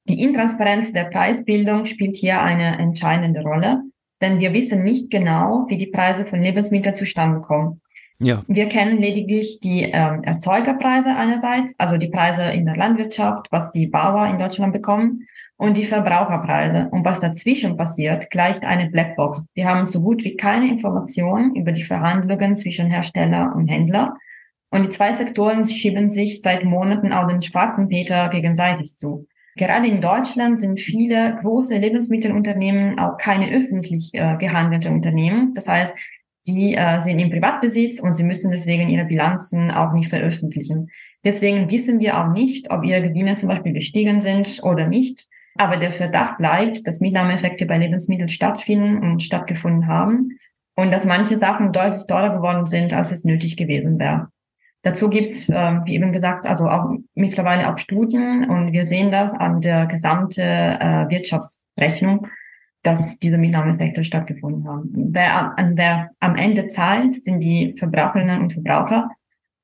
Die 0.08 0.22
Intransparenz 0.22 0.92
der 0.92 1.04
Preisbildung 1.04 1.84
spielt 1.86 2.16
hier 2.16 2.42
eine 2.42 2.78
entscheidende 2.78 3.40
Rolle, 3.40 3.82
denn 4.20 4.40
wir 4.40 4.52
wissen 4.52 4.82
nicht 4.82 5.10
genau, 5.10 5.66
wie 5.68 5.76
die 5.76 5.86
Preise 5.86 6.24
von 6.24 6.40
Lebensmitteln 6.40 6.94
zustande 6.94 7.40
kommen. 7.40 7.80
Ja. 8.18 8.42
Wir 8.48 8.68
kennen 8.68 8.96
lediglich 8.96 9.60
die 9.60 9.82
ähm, 9.82 10.22
Erzeugerpreise 10.24 11.10
einerseits, 11.10 11.74
also 11.78 11.98
die 11.98 12.08
Preise 12.08 12.44
in 12.44 12.64
der 12.64 12.76
Landwirtschaft, 12.76 13.48
was 13.50 13.72
die 13.72 13.86
Bauer 13.86 14.26
in 14.26 14.38
Deutschland 14.38 14.72
bekommen, 14.72 15.26
und 15.58 15.76
die 15.76 15.84
Verbraucherpreise. 15.84 16.88
Und 16.90 17.04
was 17.04 17.20
dazwischen 17.20 17.76
passiert, 17.76 18.30
gleicht 18.30 18.64
eine 18.64 18.90
Blackbox. 18.90 19.46
Wir 19.54 19.66
haben 19.66 19.86
so 19.86 20.02
gut 20.02 20.24
wie 20.24 20.36
keine 20.36 20.68
Informationen 20.68 21.54
über 21.54 21.72
die 21.72 21.82
Verhandlungen 21.82 22.56
zwischen 22.56 22.90
Hersteller 22.90 23.54
und 23.54 23.68
Händler. 23.68 24.16
Und 24.70 24.82
die 24.82 24.88
zwei 24.90 25.12
Sektoren 25.12 25.66
schieben 25.66 26.10
sich 26.10 26.42
seit 26.42 26.64
Monaten 26.64 27.12
auch 27.12 27.28
den 27.28 27.40
schwarzen 27.40 27.88
Peter 27.88 28.28
gegenseitig 28.28 28.96
zu. 28.96 29.26
Gerade 29.56 29.88
in 29.88 30.02
Deutschland 30.02 30.60
sind 30.60 30.78
viele 30.78 31.36
große 31.40 31.76
Lebensmittelunternehmen 31.76 32.98
auch 32.98 33.16
keine 33.16 33.50
öffentlich 33.50 34.10
äh, 34.12 34.36
gehandelte 34.36 34.90
Unternehmen. 34.90 35.54
Das 35.54 35.66
heißt, 35.66 35.94
die 36.46 36.74
äh, 36.74 37.00
sind 37.00 37.18
im 37.18 37.30
Privatbesitz 37.30 37.98
und 37.98 38.14
sie 38.14 38.22
müssen 38.22 38.50
deswegen 38.50 38.88
ihre 38.88 39.06
Bilanzen 39.06 39.70
auch 39.70 39.92
nicht 39.92 40.10
veröffentlichen. 40.10 40.90
Deswegen 41.24 41.70
wissen 41.70 41.98
wir 42.00 42.20
auch 42.20 42.32
nicht, 42.32 42.70
ob 42.70 42.84
ihre 42.84 43.02
Gewinne 43.02 43.34
zum 43.36 43.48
Beispiel 43.48 43.72
gestiegen 43.72 44.20
sind 44.20 44.60
oder 44.62 44.86
nicht. 44.86 45.26
Aber 45.58 45.78
der 45.78 45.90
Verdacht 45.90 46.36
bleibt, 46.36 46.86
dass 46.86 47.00
Mitnahmeeffekte 47.00 47.64
bei 47.64 47.78
Lebensmitteln 47.78 48.28
stattfinden 48.28 48.98
und 48.98 49.22
stattgefunden 49.22 49.86
haben 49.86 50.36
und 50.76 50.92
dass 50.92 51.06
manche 51.06 51.38
Sachen 51.38 51.72
deutlich 51.72 52.06
teurer 52.06 52.36
geworden 52.36 52.66
sind, 52.66 52.92
als 52.92 53.10
es 53.10 53.24
nötig 53.24 53.56
gewesen 53.56 53.98
wäre. 53.98 54.28
Dazu 54.86 55.10
gibt's, 55.10 55.48
äh, 55.48 55.80
wie 55.84 55.94
eben 55.94 56.12
gesagt, 56.12 56.46
also 56.46 56.68
auch 56.68 56.94
mittlerweile 57.16 57.68
auch 57.68 57.76
Studien 57.76 58.48
und 58.48 58.70
wir 58.72 58.84
sehen 58.84 59.10
das 59.10 59.32
an 59.32 59.60
der 59.60 59.86
gesamten 59.86 60.38
äh, 60.38 61.06
Wirtschaftsrechnung, 61.08 62.28
dass 62.84 63.18
diese 63.18 63.36
Mitnahmeeffekte 63.36 64.04
stattgefunden 64.04 64.68
haben. 64.68 64.92
Wer, 65.10 65.58
an, 65.58 65.76
wer 65.76 66.10
am 66.20 66.36
Ende 66.36 66.68
zahlt, 66.68 67.14
sind 67.14 67.40
die 67.40 67.74
Verbraucherinnen 67.76 68.40
und 68.40 68.52
Verbraucher. 68.52 69.10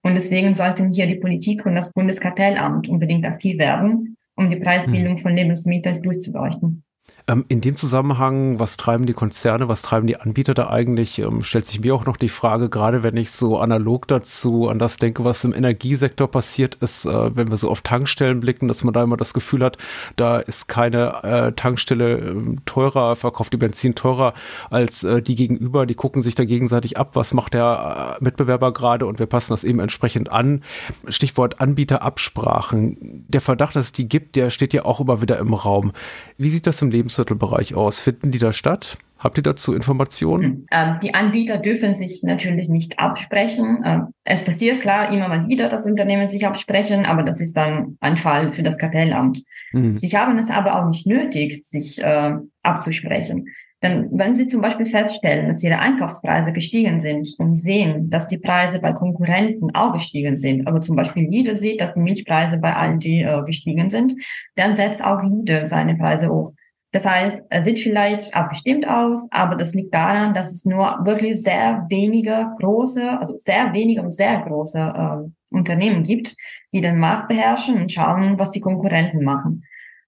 Und 0.02 0.14
deswegen 0.14 0.54
sollten 0.54 0.90
hier 0.90 1.06
die 1.06 1.20
Politik 1.20 1.64
und 1.66 1.76
das 1.76 1.92
Bundeskartellamt 1.92 2.88
unbedingt 2.88 3.24
aktiv 3.24 3.60
werden, 3.60 4.16
um 4.34 4.50
die 4.50 4.56
Preisbildung 4.56 5.14
hm. 5.14 5.18
von 5.18 5.36
Lebensmitteln 5.36 6.02
durchzuleuchten. 6.02 6.82
Ähm, 7.28 7.44
in 7.48 7.60
dem 7.60 7.76
Zusammenhang, 7.76 8.58
was 8.58 8.76
treiben 8.76 9.06
die 9.06 9.12
Konzerne, 9.12 9.68
was 9.68 9.82
treiben 9.82 10.06
die 10.06 10.16
Anbieter 10.16 10.54
da 10.54 10.70
eigentlich, 10.70 11.20
ähm, 11.20 11.44
stellt 11.44 11.66
sich 11.66 11.80
mir 11.80 11.94
auch 11.94 12.04
noch 12.04 12.16
die 12.16 12.28
Frage, 12.28 12.68
gerade 12.68 13.02
wenn 13.02 13.16
ich 13.16 13.30
so 13.30 13.58
analog 13.58 14.08
dazu 14.08 14.68
an 14.68 14.78
das 14.78 14.96
denke, 14.96 15.24
was 15.24 15.44
im 15.44 15.54
Energiesektor 15.54 16.28
passiert 16.28 16.76
ist, 16.76 17.04
äh, 17.04 17.36
wenn 17.36 17.50
wir 17.50 17.56
so 17.56 17.70
auf 17.70 17.82
Tankstellen 17.82 18.40
blicken, 18.40 18.66
dass 18.66 18.82
man 18.82 18.92
da 18.92 19.04
immer 19.04 19.16
das 19.16 19.34
Gefühl 19.34 19.62
hat, 19.62 19.78
da 20.16 20.38
ist 20.38 20.66
keine 20.66 21.22
äh, 21.22 21.52
Tankstelle 21.52 22.18
ähm, 22.18 22.64
teurer, 22.64 23.14
verkauft 23.14 23.52
die 23.52 23.58
Benzin 23.58 23.94
teurer 23.94 24.34
als 24.70 25.04
äh, 25.04 25.22
die 25.22 25.36
gegenüber, 25.36 25.86
die 25.86 25.94
gucken 25.94 26.22
sich 26.22 26.34
da 26.34 26.44
gegenseitig 26.44 26.96
ab, 26.96 27.10
was 27.14 27.34
macht 27.34 27.54
der 27.54 28.16
Mitbewerber 28.20 28.72
gerade 28.72 29.06
und 29.06 29.18
wir 29.18 29.26
passen 29.26 29.52
das 29.52 29.64
eben 29.64 29.78
entsprechend 29.78 30.32
an. 30.32 30.62
Stichwort 31.08 31.60
Anbieterabsprachen. 31.60 33.26
Der 33.28 33.40
Verdacht, 33.40 33.76
dass 33.76 33.86
es 33.86 33.92
die 33.92 34.08
gibt, 34.08 34.36
der 34.36 34.50
steht 34.50 34.74
ja 34.74 34.84
auch 34.84 35.00
immer 35.00 35.22
wieder 35.22 35.38
im 35.38 35.54
Raum. 35.54 35.92
Wie 36.36 36.50
sieht 36.50 36.66
das 36.66 36.82
im 36.82 36.90
Lebensmittelbereich 37.12 37.74
aus? 37.74 38.00
Finden 38.00 38.30
die 38.30 38.38
da 38.38 38.52
statt? 38.52 38.96
Habt 39.18 39.38
ihr 39.38 39.44
dazu 39.44 39.72
Informationen? 39.72 40.66
Ähm, 40.72 40.96
die 41.00 41.14
Anbieter 41.14 41.58
dürfen 41.58 41.94
sich 41.94 42.22
natürlich 42.24 42.68
nicht 42.68 42.98
absprechen. 42.98 43.80
Ähm, 43.84 44.06
es 44.24 44.44
passiert 44.44 44.80
klar 44.80 45.12
immer 45.12 45.28
mal 45.28 45.46
wieder, 45.48 45.68
dass 45.68 45.86
Unternehmen 45.86 46.26
sich 46.26 46.44
absprechen, 46.44 47.06
aber 47.06 47.22
das 47.22 47.40
ist 47.40 47.56
dann 47.56 47.96
ein 48.00 48.16
Fall 48.16 48.52
für 48.52 48.64
das 48.64 48.78
Kartellamt. 48.78 49.44
Mhm. 49.72 49.94
Sie 49.94 50.08
haben 50.08 50.38
es 50.38 50.50
aber 50.50 50.80
auch 50.80 50.88
nicht 50.88 51.06
nötig, 51.06 51.62
sich 51.62 52.02
äh, 52.02 52.32
abzusprechen. 52.64 53.46
Denn 53.80 54.08
wenn 54.12 54.36
Sie 54.36 54.46
zum 54.46 54.60
Beispiel 54.60 54.86
feststellen, 54.86 55.48
dass 55.48 55.62
Ihre 55.62 55.78
Einkaufspreise 55.78 56.52
gestiegen 56.52 57.00
sind 57.00 57.34
und 57.38 57.56
sehen, 57.56 58.10
dass 58.10 58.28
die 58.28 58.38
Preise 58.38 58.80
bei 58.80 58.92
Konkurrenten 58.92 59.74
auch 59.74 59.92
gestiegen 59.92 60.36
sind, 60.36 60.68
aber 60.68 60.80
zum 60.80 60.94
Beispiel 60.94 61.28
Lidl 61.28 61.56
sieht, 61.56 61.80
dass 61.80 61.94
die 61.94 62.00
Milchpreise 62.00 62.58
bei 62.58 62.74
Aldi 62.74 63.22
äh, 63.22 63.42
gestiegen 63.44 63.90
sind, 63.90 64.14
dann 64.54 64.76
setzt 64.76 65.04
auch 65.04 65.22
Lidl 65.22 65.64
seine 65.64 65.96
Preise 65.96 66.28
hoch. 66.28 66.52
Das 66.92 67.06
heißt, 67.06 67.46
er 67.48 67.62
sieht 67.62 67.80
vielleicht 67.80 68.34
abgestimmt 68.34 68.86
aus, 68.86 69.26
aber 69.30 69.56
das 69.56 69.74
liegt 69.74 69.94
daran, 69.94 70.34
dass 70.34 70.52
es 70.52 70.66
nur 70.66 70.98
wirklich 71.04 71.42
sehr 71.42 71.86
wenige 71.88 72.48
große, 72.60 73.18
also 73.18 73.34
sehr 73.38 73.72
wenige 73.72 74.02
und 74.02 74.12
sehr 74.12 74.40
große 74.42 74.78
äh, 74.78 75.54
Unternehmen 75.54 76.02
gibt, 76.02 76.36
die 76.72 76.82
den 76.82 76.98
Markt 76.98 77.28
beherrschen 77.28 77.80
und 77.80 77.90
schauen, 77.90 78.38
was 78.38 78.50
die 78.50 78.60
Konkurrenten 78.60 79.24
machen. 79.24 79.64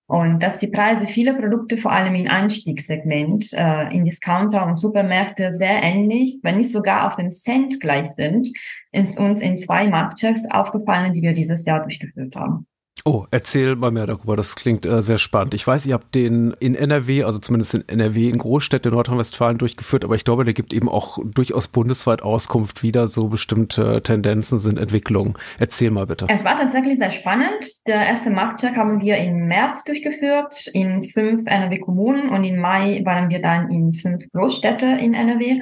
Und 0.07 0.43
dass 0.43 0.59
die 0.59 0.67
Preise 0.67 1.07
vieler 1.07 1.33
Produkte, 1.33 1.79
vor 1.79 1.91
allem 1.91 2.15
im 2.15 2.29
Einstiegssegment, 2.29 3.55
äh, 3.55 3.89
in 3.89 4.05
Discounter 4.05 4.67
und 4.67 4.77
Supermärkte 4.77 5.55
sehr 5.55 5.83
ähnlich, 5.83 6.39
wenn 6.43 6.59
nicht 6.59 6.71
sogar 6.71 7.07
auf 7.07 7.17
den 7.17 7.31
Cent 7.31 7.81
gleich 7.81 8.11
sind, 8.11 8.51
ist 8.93 9.19
uns 9.19 9.41
in 9.41 9.57
zwei 9.57 9.89
Marktchecks 9.89 10.51
aufgefallen, 10.51 11.15
die 11.15 11.23
wir 11.23 11.33
dieses 11.33 11.65
Jahr 11.65 11.81
durchgeführt 11.81 12.37
haben. 12.37 12.67
Oh, 13.07 13.27
erzähl 13.31 13.77
mal 13.77 13.91
mehr 13.91 14.07
darüber. 14.07 14.35
Das 14.35 14.57
klingt 14.57 14.87
äh, 14.87 15.03
sehr 15.03 15.19
spannend. 15.19 15.53
Ich 15.53 15.67
weiß, 15.67 15.85
ihr 15.85 15.95
habt 15.95 16.15
den 16.15 16.55
in 16.59 16.75
NRW, 16.75 17.25
also 17.25 17.39
zumindest 17.39 17.75
in 17.75 17.87
NRW, 17.87 18.31
in 18.31 18.39
Großstädten 18.39 18.91
in 18.91 18.95
Nordrhein-Westfalen 18.95 19.59
durchgeführt, 19.59 20.05
aber 20.05 20.15
ich 20.15 20.25
glaube, 20.25 20.45
der 20.45 20.55
gibt 20.55 20.73
eben 20.73 20.89
auch 20.89 21.19
durchaus 21.23 21.69
bundesweit 21.69 22.23
Auskunft, 22.23 22.83
wie 22.83 22.93
da 22.93 23.07
so 23.07 23.29
bestimmte 23.29 24.03
Tendenzen 24.03 24.59
sind, 24.59 24.79
Entwicklungen. 24.79 25.35
Erzähl 25.59 25.91
mal 25.91 26.07
bitte. 26.07 26.27
Es 26.31 26.45
war 26.45 26.57
tatsächlich 26.59 26.99
sehr 26.99 27.11
spannend. 27.11 27.65
Der 27.87 28.07
erste 28.07 28.31
Marktcheck 28.31 28.77
haben 28.77 29.03
wir 29.03 29.19
im 29.19 29.49
März 29.49 29.85
durchgeführt 29.85 30.69
in 30.73 31.03
fünf 31.03 31.43
NRW-Kommunen 31.45 32.31
und 32.31 32.45
im 32.45 32.59
Mai 32.59 33.03
waren 33.05 33.29
wir 33.29 33.43
dann 33.43 33.71
in 33.71 33.93
fünf 33.93 34.25
Großstädte 34.33 34.87
in 34.87 35.13
NRW 35.13 35.61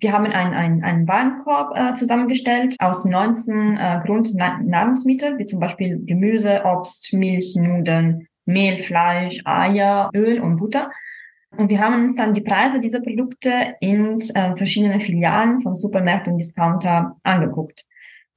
wir 0.00 0.12
haben 0.12 0.26
einen, 0.26 0.54
einen, 0.54 0.84
einen 0.84 1.08
Warenkorb 1.08 1.76
äh, 1.76 1.94
zusammengestellt 1.94 2.76
aus 2.78 3.04
19 3.04 3.76
äh, 3.76 4.00
Grundnahrungsmitteln, 4.04 5.38
wie 5.38 5.46
zum 5.46 5.60
Beispiel 5.60 6.00
Gemüse, 6.04 6.62
Obst, 6.64 7.12
Milch, 7.12 7.54
Nudeln, 7.56 8.28
Mehl, 8.44 8.78
Fleisch, 8.78 9.40
Eier, 9.44 10.10
Öl 10.14 10.40
und 10.40 10.56
Butter. 10.56 10.90
Und 11.56 11.70
wir 11.70 11.80
haben 11.80 12.04
uns 12.04 12.16
dann 12.16 12.34
die 12.34 12.42
Preise 12.42 12.80
dieser 12.80 13.00
Produkte 13.00 13.76
in 13.80 14.20
äh, 14.34 14.54
verschiedenen 14.56 15.00
Filialen 15.00 15.60
von 15.60 15.74
Supermärkten 15.74 16.34
und 16.34 16.38
Discounter 16.38 17.16
angeguckt. 17.22 17.84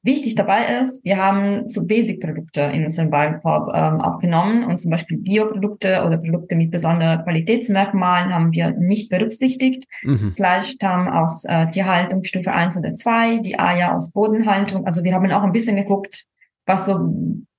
Wichtig 0.02 0.36
dabei 0.36 0.80
ist, 0.80 1.04
wir 1.04 1.18
haben 1.18 1.68
so 1.68 1.86
Basic-Produkte 1.86 2.62
in 2.62 2.86
unserem 2.86 3.12
Warenkorb 3.12 3.70
ähm, 3.74 4.00
aufgenommen 4.00 4.64
und 4.64 4.80
zum 4.80 4.92
Beispiel 4.92 5.18
Bioprodukte 5.18 6.06
oder 6.06 6.18
Produkte 6.18 6.56
mit 6.56 6.72
besonderen 6.72 7.22
Qualitätsmerkmalen 7.24 8.34
haben 8.34 8.54
wir 8.54 8.72
nicht 8.72 9.10
berücksichtigt. 9.10 9.86
Mhm. 10.04 10.34
Fleischstamm 10.38 11.10
aus 11.10 11.44
äh, 11.44 11.68
Tierhaltung 11.68 12.24
Stufe 12.24 12.54
1 12.54 12.78
oder 12.78 12.94
2, 12.94 13.40
die 13.40 13.60
Eier 13.60 13.96
aus 13.96 14.12
Bodenhaltung. 14.12 14.86
Also 14.86 15.04
wir 15.04 15.14
haben 15.14 15.30
auch 15.32 15.44
ein 15.44 15.52
bisschen 15.52 15.76
geguckt, 15.76 16.26
was 16.66 16.86
so 16.86 16.98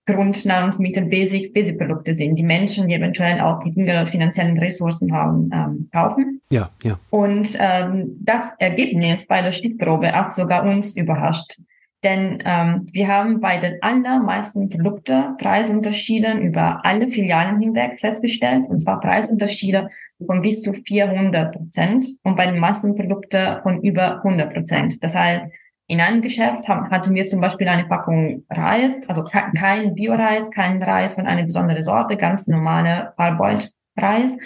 Grundnahrungsmittel, 0.07 1.05
Basic, 1.07 1.53
Basic-Produkte 1.53 2.17
sind, 2.17 2.37
die 2.37 2.43
Menschen, 2.43 2.89
die 2.89 2.95
eventuell 2.95 3.41
auch 3.41 3.61
geringere 3.61 4.07
finanziellen 4.07 4.59
Ressourcen 4.59 5.13
haben, 5.13 5.51
ähm, 5.53 5.89
kaufen. 5.93 6.41
Ja, 6.51 6.71
ja. 6.83 6.99
Und 7.11 7.57
ähm, 7.59 8.17
das 8.21 8.55
Ergebnis 8.59 9.27
bei 9.27 9.43
der 9.43 9.53
Stichprobe 9.53 10.11
hat 10.13 10.33
sogar 10.33 10.65
uns 10.65 10.97
überrascht. 10.97 11.61
Denn 12.03 12.43
ähm, 12.47 12.87
wir 12.93 13.09
haben 13.09 13.41
bei 13.41 13.59
den 13.59 13.77
allermeisten 13.83 14.71
Produkten 14.71 15.37
Preisunterschiede 15.37 16.33
über 16.33 16.85
alle 16.85 17.09
Filialen 17.09 17.61
hinweg 17.61 18.01
festgestellt, 18.01 18.65
und 18.69 18.79
zwar 18.79 19.01
Preisunterschiede 19.01 19.91
von 20.27 20.41
bis 20.41 20.63
zu 20.63 20.73
400 20.73 21.53
Prozent 21.53 22.07
und 22.23 22.37
bei 22.37 22.47
den 22.47 22.59
meisten 22.59 22.95
Produkten 22.95 23.61
von 23.63 23.83
über 23.83 24.17
100 24.19 24.53
Prozent. 24.53 25.03
Das 25.03 25.15
heißt, 25.15 25.47
in 25.89 26.01
einem 26.01 26.23
Geschäft 26.23 26.69
hatten 26.69 27.15
wir 27.15 27.27
zum 27.27 27.41
Beispiel 27.41 27.69
eine 27.69 27.85
Packung 27.85 28.45
Reis, 28.49 28.95
also 29.09 29.25
kein 29.25 29.95
Bio-Reis, 29.95 30.51
kein 30.51 30.83
Reis 30.83 31.15
von 31.15 31.27
einer 31.27 31.43
besonderen 31.43 31.83
Sorte, 31.83 32.17
ganz 32.17 32.47
normale 32.47 33.13
Parboiled-Reis. 33.17 34.39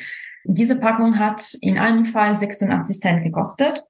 Diese 0.44 0.80
Packung 0.80 1.18
hat 1.18 1.54
in 1.60 1.78
einem 1.78 2.06
Fall 2.06 2.34
86 2.34 2.98
Cent 2.98 3.24
gekostet 3.24 3.84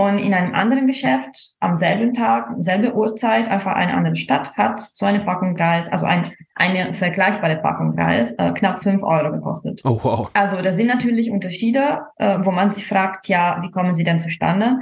und 0.00 0.16
in 0.16 0.32
einem 0.32 0.54
anderen 0.54 0.86
Geschäft 0.86 1.52
am 1.60 1.76
selben 1.76 2.14
Tag, 2.14 2.48
selbe 2.58 2.94
Uhrzeit, 2.94 3.48
einfach 3.48 3.74
eine 3.74 3.92
andere 3.92 4.16
Stadt, 4.16 4.56
hat 4.56 4.80
so 4.80 5.04
eine 5.04 5.20
Packung 5.20 5.54
Reis, 5.58 5.92
also 5.92 6.06
ein, 6.06 6.22
eine 6.54 6.94
vergleichbare 6.94 7.56
Packung 7.56 7.92
Reis, 7.98 8.32
äh, 8.38 8.52
knapp 8.52 8.82
fünf 8.82 9.02
Euro 9.02 9.30
gekostet. 9.30 9.82
Oh, 9.84 10.00
wow. 10.02 10.30
Also 10.32 10.62
da 10.62 10.72
sind 10.72 10.86
natürlich 10.86 11.30
Unterschiede, 11.30 12.00
äh, 12.16 12.38
wo 12.42 12.50
man 12.50 12.70
sich 12.70 12.86
fragt, 12.86 13.28
ja, 13.28 13.58
wie 13.60 13.70
kommen 13.70 13.92
sie 13.92 14.04
denn 14.04 14.18
zustande? 14.18 14.78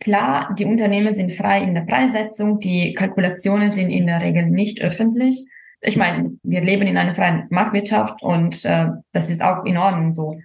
Klar, 0.00 0.54
die 0.58 0.64
Unternehmen 0.64 1.12
sind 1.12 1.34
frei 1.34 1.60
in 1.62 1.74
der 1.74 1.82
Preissetzung, 1.82 2.58
die 2.58 2.94
Kalkulationen 2.94 3.72
sind 3.72 3.90
in 3.90 4.06
der 4.06 4.22
Regel 4.22 4.46
nicht 4.46 4.80
öffentlich. 4.80 5.44
Ich 5.82 5.98
meine, 5.98 6.30
wir 6.42 6.62
leben 6.62 6.86
in 6.86 6.96
einer 6.96 7.14
freien 7.14 7.46
Marktwirtschaft 7.50 8.22
und 8.22 8.64
äh, 8.64 8.86
das 9.12 9.28
ist 9.28 9.42
auch 9.42 9.66
in 9.66 9.76
Ordnung 9.76 10.14
so. 10.14 10.40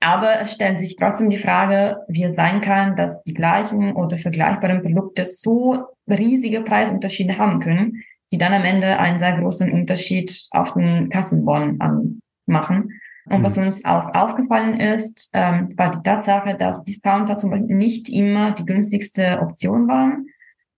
Aber 0.00 0.40
es 0.40 0.52
stellt 0.52 0.78
sich 0.78 0.96
trotzdem 0.96 1.28
die 1.28 1.38
Frage, 1.38 1.98
wie 2.08 2.24
es 2.24 2.34
sein 2.34 2.62
kann, 2.62 2.96
dass 2.96 3.22
die 3.24 3.34
gleichen 3.34 3.92
oder 3.92 4.16
vergleichbaren 4.16 4.82
Produkte 4.82 5.26
so 5.26 5.84
riesige 6.08 6.62
Preisunterschiede 6.62 7.36
haben 7.36 7.60
können, 7.60 8.02
die 8.32 8.38
dann 8.38 8.54
am 8.54 8.64
Ende 8.64 8.98
einen 8.98 9.18
sehr 9.18 9.36
großen 9.38 9.70
Unterschied 9.70 10.46
auf 10.52 10.72
den 10.72 11.10
Kassenbon 11.10 12.20
machen. 12.46 13.00
Und 13.26 13.44
was 13.44 13.56
mhm. 13.56 13.64
uns 13.64 13.84
auch 13.84 14.14
aufgefallen 14.14 14.80
ist, 14.80 15.30
ähm, 15.34 15.74
war 15.76 15.90
die 15.90 16.02
Tatsache, 16.02 16.56
dass 16.56 16.84
Discounter 16.84 17.36
zum 17.36 17.50
Beispiel 17.50 17.76
nicht 17.76 18.08
immer 18.08 18.52
die 18.52 18.64
günstigste 18.64 19.38
Option 19.40 19.86
waren. 19.86 20.26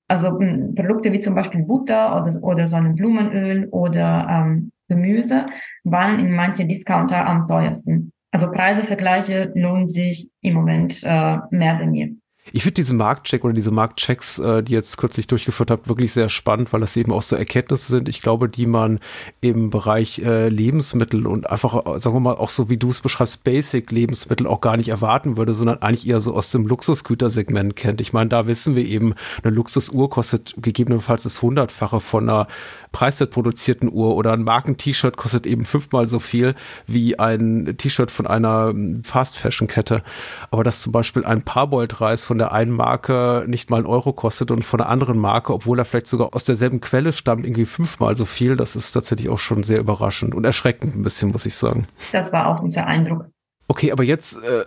Also 0.09 0.39
m, 0.39 0.75
Produkte 0.75 1.13
wie 1.13 1.21
zum 1.21 1.35
Beispiel 1.35 1.63
Butter 1.63 2.21
oder, 2.21 2.43
oder 2.43 2.67
Sonnenblumenöl 2.67 3.69
oder 3.69 4.27
ähm, 4.29 4.73
Gemüse 4.89 5.47
waren 5.85 6.19
in 6.19 6.33
manche 6.33 6.67
Discounter 6.67 7.27
am 7.27 7.47
teuersten. 7.47 8.13
Also 8.33 8.51
Preisevergleiche 8.51 9.53
lohnen 9.55 9.87
sich 9.87 10.31
im 10.41 10.55
Moment 10.55 11.03
äh, 11.05 11.37
mehr 11.51 11.77
denn 11.79 11.95
je. 11.95 12.15
Ich 12.51 12.65
finde 12.65 12.75
diese 12.75 12.93
Marktcheck 12.95 13.45
oder 13.45 13.53
diese 13.53 13.71
Marktchecks, 13.71 14.41
äh, 14.41 14.65
die 14.65 14.73
jetzt 14.73 14.99
kürzlich 14.99 15.29
durchgeführt 15.29 15.71
habt, 15.71 15.89
wirklich 15.89 16.13
sehr 16.13 16.29
spannend, 16.29 16.73
weil 16.73 16.81
das 16.81 16.97
eben 16.97 17.13
auch 17.13 17.23
so 17.23 17.37
Erkenntnisse 17.37 17.87
sind, 17.93 18.09
ich 18.09 18.21
glaube, 18.21 18.49
die 18.49 18.67
man 18.67 18.99
im 19.41 19.71
Bereich 19.71 20.19
äh, 20.19 20.49
Lebensmittel 20.49 21.29
und 21.29 21.49
einfach, 21.49 21.87
äh, 21.87 22.01
sagen 22.01 22.17
wir 22.17 22.21
mal, 22.21 22.35
auch 22.35 22.51
so 22.51 22.69
wie 22.69 22.79
du 22.79 22.91
es 22.91 22.99
beschreibst, 22.99 23.45
Basic-Lebensmittel 23.45 24.49
auch 24.49 24.61
gar 24.61 24.77
nicht 24.77 24.89
erwarten 24.89 25.37
würde, 25.37 25.55
sondern 25.55 25.83
eigentlich 25.83 26.09
eher 26.09 26.21
so 26.21 26.35
aus 26.35 26.51
dem 26.51 26.67
Luxusgütersegment 26.67 27.77
kennt. 27.77 28.01
Ich 28.01 28.13
meine, 28.13 28.29
da 28.29 28.49
wissen 28.49 28.75
wir 28.75 28.85
eben, 28.85 29.15
eine 29.45 29.55
Luxusuhr 29.55 30.11
kostet 30.11 30.55
gegebenenfalls 30.57 31.23
das 31.23 31.41
Hundertfache 31.43 32.01
von 32.01 32.29
einer 32.29 32.49
preiswert 32.91 33.31
produzierten 33.31 33.91
Uhr 33.91 34.17
oder 34.17 34.33
ein 34.33 34.43
Marken-T-Shirt 34.43 35.17
kostet 35.17 35.47
eben 35.47 35.65
fünfmal 35.65 36.07
so 36.09 36.19
viel 36.19 36.55
wie 36.87 37.19
ein 37.19 37.75
T-Shirt 37.79 38.11
von 38.11 38.27
einer 38.27 38.71
hm, 38.71 39.05
Fast-Fashion-Kette. 39.05 40.03
Aber 40.51 40.65
dass 40.65 40.83
zum 40.83 40.93
Beispiel 40.93 41.25
ein 41.25 41.43
Parboiled-Reis 41.43 42.25
von 42.33 42.39
der 42.39 42.53
einen 42.53 42.73
Marke 42.73 43.45
nicht 43.47 43.69
mal 43.69 43.77
einen 43.77 43.87
Euro 43.87 44.15
kostet 44.15 44.51
und 44.51 44.65
von 44.65 44.79
der 44.79 44.89
anderen 44.89 45.19
Marke, 45.19 45.53
obwohl 45.53 45.79
er 45.79 45.85
vielleicht 45.85 46.07
sogar 46.07 46.35
aus 46.35 46.45
derselben 46.45 46.81
Quelle 46.81 47.13
stammt, 47.13 47.45
irgendwie 47.45 47.67
fünfmal 47.67 48.17
so 48.17 48.25
viel, 48.25 48.57
das 48.57 48.75
ist 48.75 48.93
tatsächlich 48.93 49.29
auch 49.29 49.39
schon 49.39 49.63
sehr 49.63 49.79
überraschend 49.79 50.35
und 50.35 50.43
erschreckend 50.47 50.97
ein 50.97 51.03
bisschen, 51.03 51.31
muss 51.31 51.45
ich 51.45 51.55
sagen. 51.55 51.87
Das 52.11 52.33
war 52.33 52.47
auch 52.47 52.63
unser 52.63 52.87
Eindruck. 52.87 53.27
Okay, 53.69 53.93
aber 53.93 54.03
jetzt 54.03 54.39
äh, 54.43 54.65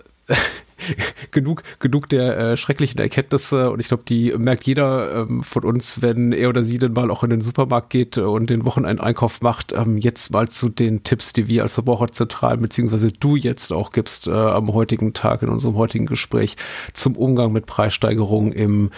genug, 1.32 1.64
genug 1.80 2.10
der 2.10 2.38
äh, 2.38 2.58
schrecklichen 2.58 3.00
Erkenntnisse 3.00 3.72
und 3.72 3.80
ich 3.80 3.88
glaube, 3.88 4.04
die 4.08 4.34
merkt 4.38 4.66
jeder 4.66 5.24
ähm, 5.24 5.44
von 5.44 5.64
uns, 5.64 6.02
wenn 6.02 6.32
er 6.32 6.50
oder 6.50 6.64
sie 6.64 6.78
dann 6.78 6.94
mal 6.94 7.12
auch 7.12 7.24
in 7.24 7.30
den 7.30 7.42
Supermarkt 7.42 7.90
geht 7.90 8.18
und 8.18 8.50
den 8.50 8.66
Wochenendeinkauf 8.66 9.42
macht. 9.42 9.74
Ähm, 9.74 9.98
jetzt 9.98 10.32
mal 10.32 10.48
zu 10.48 10.70
den 10.70 11.04
Tipps, 11.04 11.34
die 11.34 11.48
wir 11.48 11.64
als 11.64 11.76
Verbraucherzentral 11.76 12.58
beziehungsweise 12.58 13.12
du 13.12 13.36
jetzt 13.36 13.72
auch 13.72 13.92
gibst 13.92 14.28
äh, 14.28 14.32
am 14.32 14.74
heutigen 14.74 15.14
Tag 15.14 15.42
in 15.42 15.50
unserem 15.50 15.76
heutigen 15.76 16.06
Gespräch 16.06 16.56
zum 16.94 17.16
Umgang 17.16 17.52
mit 17.52 17.66
Preissteigerungen 17.66 18.52
im 18.52 18.92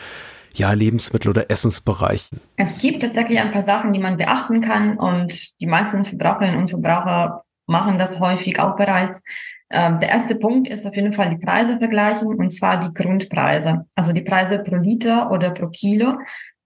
ja, 0.57 0.73
Lebensmittel- 0.73 1.29
oder 1.29 1.49
Essensbereich? 1.51 2.29
Es 2.55 2.79
gibt 2.79 3.01
tatsächlich 3.01 3.39
ein 3.39 3.51
paar 3.51 3.61
Sachen, 3.61 3.93
die 3.93 3.99
man 3.99 4.17
beachten 4.17 4.61
kann 4.61 4.97
und 4.97 5.59
die 5.59 5.67
meisten 5.67 6.03
Verbraucherinnen 6.03 6.57
und 6.57 6.69
Verbraucher 6.69 7.43
machen 7.67 7.97
das 7.97 8.19
häufig 8.19 8.59
auch 8.59 8.75
bereits. 8.75 9.23
Ähm, 9.69 9.99
der 9.99 10.09
erste 10.09 10.35
Punkt 10.35 10.67
ist 10.67 10.85
auf 10.85 10.95
jeden 10.95 11.11
Fall 11.11 11.29
die 11.29 11.45
Preise 11.45 11.77
vergleichen 11.77 12.27
und 12.27 12.51
zwar 12.51 12.79
die 12.79 12.93
Grundpreise, 12.93 13.85
also 13.95 14.13
die 14.13 14.21
Preise 14.21 14.59
pro 14.59 14.75
Liter 14.75 15.31
oder 15.31 15.51
pro 15.51 15.67
Kilo, 15.67 16.13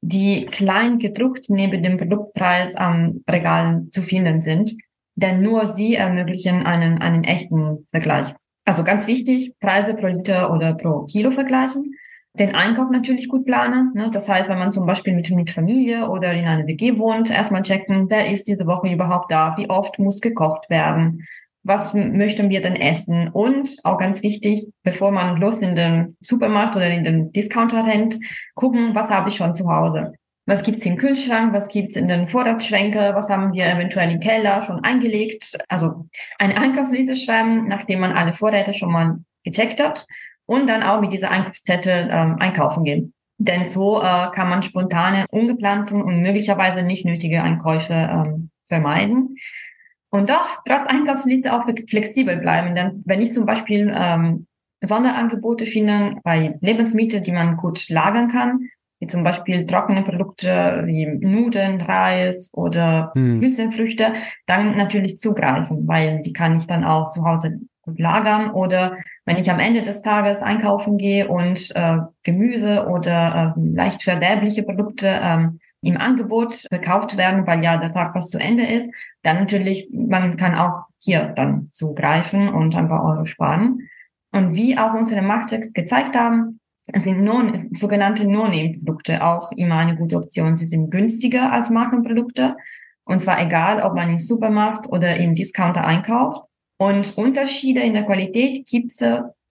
die 0.02 0.46
klein 0.46 1.00
gedruckt 1.00 1.50
neben 1.50 1.82
dem 1.82 1.98
Produktpreis 1.98 2.76
am 2.76 3.24
Regal 3.30 3.86
zu 3.92 4.02
finden 4.02 4.42
sind, 4.42 4.76
denn 5.16 5.42
nur 5.42 5.66
sie 5.66 5.96
ermöglichen 5.96 6.66
einen, 6.66 7.00
einen 7.02 7.24
echten 7.24 7.88
Vergleich. 7.90 8.34
Also 8.66 8.84
ganz 8.84 9.08
wichtig, 9.08 9.54
Preise 9.60 9.96
pro 9.96 10.08
Liter 10.08 10.54
oder 10.54 10.74
pro 10.74 11.06
Kilo 11.06 11.32
vergleichen. 11.32 11.96
Den 12.34 12.56
Einkauf 12.56 12.90
natürlich 12.90 13.28
gut 13.28 13.46
planen. 13.46 13.92
Ne? 13.94 14.10
Das 14.14 14.30
heißt, 14.30 14.50
wenn 14.50 14.60
man 14.60 14.72
zum 14.72 14.86
Beispiel 14.86 15.14
mit, 15.14 15.30
mit 15.32 15.52
Familie 15.52 16.10
oder 16.10 16.34
in 16.34 16.46
einer 16.46 16.66
WG 16.66 16.98
wohnt, 16.98 17.30
erstmal 17.30 17.64
checken, 17.64 18.10
wer 18.10 18.32
ist 18.32 18.48
diese 18.48 18.66
Woche 18.68 18.90
überhaupt 18.90 19.32
da, 19.32 19.56
wie 19.58 19.70
oft 19.70 20.00
muss 20.00 20.22
gekocht 20.22 20.70
werden, 20.70 21.28
was 21.64 21.94
möchten 21.94 22.50
wir 22.50 22.62
denn 22.62 22.76
essen? 22.76 23.30
Und 23.30 23.78
auch 23.84 23.98
ganz 23.98 24.24
wichtig, 24.24 24.66
bevor 24.84 25.12
man 25.12 25.38
los 25.38 25.62
in 25.62 25.76
den 25.76 26.18
Supermarkt 26.22 26.76
oder 26.76 26.90
in 26.90 27.04
den 27.04 27.32
Discounter 27.32 27.86
rennt, 27.86 28.18
gucken, 28.56 28.96
was 28.96 29.10
habe 29.12 29.30
ich 29.30 29.36
schon 29.36 29.56
zu 29.56 29.70
Hause? 29.72 30.14
Was 30.48 30.64
gibt's 30.64 30.86
im 30.86 30.98
Kühlschrank? 30.98 31.54
Was 31.54 31.68
gibt's 31.68 31.96
in 31.96 32.08
den 32.08 32.28
Vorratsschränke? 32.28 33.12
Was 33.14 33.30
haben 33.30 33.54
wir 33.54 33.68
eventuell 33.68 34.12
im 34.12 34.20
Keller 34.20 34.62
schon 34.64 34.84
eingelegt? 34.84 35.58
Also 35.68 36.08
eine 36.40 36.58
Einkaufsliste 36.58 37.16
schreiben, 37.16 37.68
nachdem 37.68 38.00
man 38.00 38.14
alle 38.14 38.34
Vorräte 38.34 38.74
schon 38.74 38.92
mal 38.92 39.20
gecheckt 39.44 39.82
hat 39.82 40.08
und 40.48 40.68
dann 40.68 40.84
auch 40.84 41.00
mit 41.00 41.14
dieser 41.14 41.30
Einkaufszettel 41.30 42.10
ähm, 42.12 42.38
einkaufen 42.40 42.84
gehen. 42.84 43.14
Denn 43.38 43.66
so 43.66 44.00
äh, 44.02 44.30
kann 44.34 44.50
man 44.50 44.62
spontane, 44.64 45.26
ungeplanten 45.32 46.02
und 46.02 46.22
möglicherweise 46.22 46.84
nicht 46.84 47.06
nötige 47.06 47.44
Einkäufe 47.44 47.94
ähm, 47.94 48.50
vermeiden. 48.68 49.38
Und 50.12 50.30
doch 50.30 50.62
trotz 50.66 50.88
Einkaufsliste 50.88 51.54
auch 51.54 51.64
flexibel 51.88 52.38
bleiben. 52.38 52.76
Denn 52.76 53.02
wenn 53.06 53.22
ich 53.22 53.32
zum 53.32 53.46
Beispiel 53.46 53.92
ähm, 53.96 54.46
Sonderangebote 54.82 55.66
finde 55.66 56.18
bei 56.24 56.58
Lebensmitteln, 56.60 57.24
die 57.24 57.32
man 57.32 57.56
gut 57.56 57.88
lagern 57.90 58.28
kann, 58.28 58.70
wie 59.00 59.08
zum 59.08 59.24
Beispiel 59.24 59.66
trockene 59.66 60.04
Produkte 60.04 60.84
wie 60.86 61.06
Nudeln, 61.08 61.82
Reis 61.82 62.52
oder 62.54 63.12
hm. 63.16 63.42
Hülsenfrüchte, 63.42 64.14
dann 64.46 64.76
natürlich 64.76 65.18
zugreifen, 65.18 65.88
weil 65.88 66.22
die 66.22 66.34
kann 66.34 66.56
ich 66.56 66.68
dann 66.68 66.84
auch 66.84 67.10
zu 67.10 67.26
Hause 67.26 67.60
gut 67.82 68.00
lagern 68.00 68.52
oder 68.52 68.98
wenn 69.26 69.38
ich 69.38 69.50
am 69.50 69.60
Ende 69.60 69.82
des 69.82 70.02
Tages 70.02 70.42
einkaufen 70.42 70.98
gehe 70.98 71.28
und 71.28 71.72
äh, 71.76 71.98
Gemüse 72.24 72.88
oder 72.88 73.56
äh, 73.58 73.62
leicht 73.74 74.04
verderbliche 74.04 74.64
Produkte 74.64 75.08
ähm, 75.08 75.60
im 75.82 75.98
Angebot 75.98 76.54
verkauft 76.70 77.18
werden, 77.18 77.48
weil 77.48 77.64
ja 77.64 77.78
der 77.78 77.92
Tag 77.92 78.14
fast 78.14 78.30
zu 78.30 78.40
Ende 78.40 78.66
ist, 78.66 78.90
dann 79.24 79.38
natürlich, 79.38 79.90
man 79.92 80.38
kann 80.38 80.56
auch 80.56 80.86
hier 81.00 81.34
dann 81.36 81.70
zugreifen 81.72 82.50
und 82.50 82.76
ein 82.76 82.88
paar 82.88 83.04
Euro 83.04 83.26
sparen. 83.26 83.90
Und 84.32 84.56
wie 84.56 84.78
auch 84.78 84.94
unsere 84.94 85.22
Machtchecks 85.22 85.74
gezeigt 85.74 86.16
haben, 86.16 86.60
sind 86.94 87.24
non, 87.24 87.70
sogenannte 87.74 88.28
No-Name-Produkte 88.28 89.24
auch 89.24 89.52
immer 89.52 89.78
eine 89.78 89.96
gute 89.96 90.18
Option. 90.18 90.56
Sie 90.56 90.68
sind 90.68 90.90
günstiger 90.90 91.52
als 91.52 91.70
Markenprodukte. 91.70 92.56
Und 93.04 93.20
zwar 93.20 93.42
egal, 93.42 93.82
ob 93.82 93.96
man 93.96 94.10
im 94.10 94.18
Supermarkt 94.20 94.88
oder 94.88 95.18
im 95.18 95.36
Discounter 95.36 95.86
einkauft. 95.86 96.44
Und 96.78 97.18
Unterschiede 97.18 97.82
in 97.82 97.94
der 97.94 98.06
Qualität 98.06 98.66
gibt's 98.68 99.04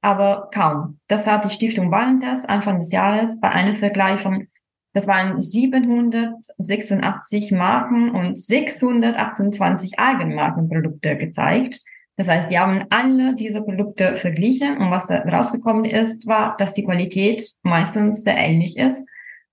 aber 0.02 0.48
kaum. 0.52 0.98
Das 1.08 1.26
hat 1.26 1.44
die 1.44 1.50
Stiftung 1.50 1.90
Warentest 1.90 2.48
Anfang 2.48 2.78
des 2.78 2.90
Jahres 2.90 3.38
bei 3.40 3.50
einem 3.50 3.74
Vergleich 3.74 4.20
von 4.20 4.48
Das 4.92 5.07
waren 5.07 5.40
786 5.40 7.53
Marken 7.53 8.11
und 8.11 8.37
628 8.37 9.98
Eigenmarkenprodukte 9.98 11.16
gezeigt. 11.16 11.81
Das 12.16 12.29
heißt, 12.29 12.48
sie 12.48 12.59
haben 12.59 12.85
alle 12.90 13.35
diese 13.35 13.62
Produkte 13.62 14.16
verglichen 14.16 14.79
und 14.79 14.90
was 14.90 15.11
rausgekommen 15.11 15.85
ist, 15.85 16.26
war, 16.26 16.57
dass 16.59 16.72
die 16.72 16.85
Qualität 16.85 17.53
meistens 17.62 18.24
sehr 18.24 18.37
ähnlich 18.37 18.76
ist. 18.76 19.03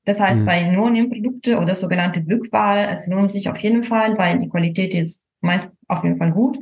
Das 0.05 0.19
heißt, 0.19 0.41
mhm. 0.41 0.45
bei 0.45 0.71
No-Name-Produkte 0.71 1.59
oder 1.59 1.75
sogenannte 1.75 2.23
Glückware, 2.23 2.89
es 2.89 3.07
lohnt 3.07 3.31
sich 3.31 3.49
auf 3.49 3.57
jeden 3.59 3.83
Fall, 3.83 4.17
weil 4.17 4.39
die 4.39 4.49
Qualität 4.49 4.93
ist 4.93 5.27
meist 5.41 5.69
auf 5.87 6.03
jeden 6.03 6.17
Fall 6.17 6.31
gut 6.31 6.57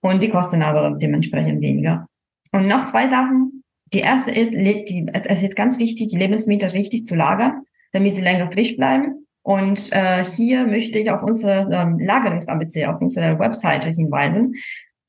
und 0.00 0.22
die 0.22 0.30
kosten 0.30 0.62
aber 0.62 0.90
dementsprechend 0.90 1.60
weniger. 1.60 2.06
Und 2.52 2.66
noch 2.66 2.84
zwei 2.84 3.08
Sachen. 3.08 3.62
Die 3.92 4.00
erste 4.00 4.32
ist, 4.32 4.52
die, 4.52 5.06
es 5.12 5.42
ist 5.42 5.56
ganz 5.56 5.78
wichtig, 5.78 6.08
die 6.08 6.18
Lebensmittel 6.18 6.68
richtig 6.70 7.04
zu 7.04 7.14
lagern, 7.14 7.62
damit 7.96 8.14
sie 8.14 8.22
länger 8.22 8.52
frisch 8.52 8.76
bleiben. 8.76 9.26
Und 9.42 9.92
äh, 9.92 10.24
hier 10.24 10.66
möchte 10.66 10.98
ich 10.98 11.10
auf 11.10 11.22
unsere 11.22 11.68
ähm, 11.72 11.98
Lagerungs-ABC, 11.98 12.86
auf 12.86 13.00
unsere 13.00 13.38
Webseite 13.38 13.90
hinweisen. 13.90 14.54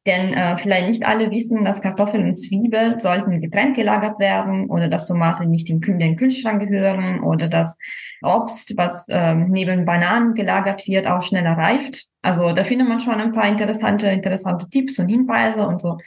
Denn 0.06 0.32
äh, 0.34 0.56
vielleicht 0.56 0.88
nicht 0.88 1.06
alle 1.06 1.32
wissen, 1.32 1.66
dass 1.66 1.82
Kartoffeln 1.82 2.30
und 2.30 2.38
Zwiebel 2.38 2.98
sollten 2.98 3.42
getrennt 3.42 3.76
gelagert 3.76 4.20
werden 4.20 4.70
oder 4.70 4.88
dass 4.88 5.08
Tomaten 5.08 5.50
nicht 5.50 5.70
in 5.70 5.82
den 5.82 6.16
Kühlschrank 6.16 6.62
gehören 6.62 7.20
oder 7.20 7.50
dass 7.50 7.78
Obst, 8.22 8.78
was 8.78 9.06
äh, 9.10 9.36
neben 9.36 9.86
Bananen 9.86 10.34
gelagert 10.34 10.88
wird, 10.88 11.08
auch 11.08 11.22
schneller 11.22 11.58
reift. 11.58 12.06
Also 12.22 12.54
da 12.54 12.64
findet 12.64 12.88
man 12.88 13.02
schon 13.02 13.16
ein 13.16 13.34
paar 13.34 13.50
interessante, 13.50 14.08
interessante 14.08 14.70
Tipps 14.70 14.98
und 14.98 15.10
Hinweise 15.10 15.68
und 15.68 15.82
so 15.82 15.98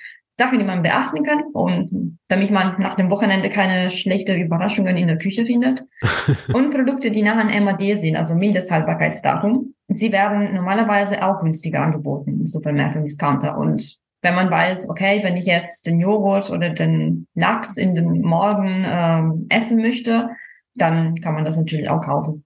Sachen, 0.40 0.58
die 0.58 0.64
man 0.64 0.82
beachten 0.82 1.22
kann 1.22 1.42
und 1.52 2.18
damit 2.28 2.50
man 2.50 2.80
nach 2.80 2.94
dem 2.94 3.10
Wochenende 3.10 3.50
keine 3.50 3.90
schlechte 3.90 4.34
Überraschungen 4.34 4.96
in 4.96 5.06
der 5.06 5.18
Küche 5.18 5.44
findet. 5.44 5.84
und 6.54 6.70
Produkte, 6.70 7.10
die 7.10 7.22
nach 7.22 7.36
einem 7.36 7.64
MAD 7.64 7.98
sind, 7.98 8.16
also 8.16 8.34
Mindesthaltbarkeitsdatum. 8.34 9.74
Sie 9.88 10.12
werden 10.12 10.54
normalerweise 10.54 11.22
auch 11.22 11.40
günstiger 11.40 11.82
angeboten 11.82 12.40
im 12.40 12.46
Supermarkt 12.46 12.96
und 12.96 13.02
Discounter. 13.02 13.58
Und 13.58 13.98
wenn 14.22 14.34
man 14.34 14.50
weiß, 14.50 14.88
okay, 14.88 15.20
wenn 15.22 15.36
ich 15.36 15.44
jetzt 15.44 15.86
den 15.86 16.00
Joghurt 16.00 16.48
oder 16.50 16.70
den 16.70 17.26
Lachs 17.34 17.76
in 17.76 17.94
den 17.94 18.22
Morgen 18.22 18.84
ähm, 18.86 19.46
essen 19.50 19.82
möchte, 19.82 20.30
dann 20.74 21.20
kann 21.20 21.34
man 21.34 21.44
das 21.44 21.58
natürlich 21.58 21.90
auch 21.90 22.00
kaufen. 22.00 22.44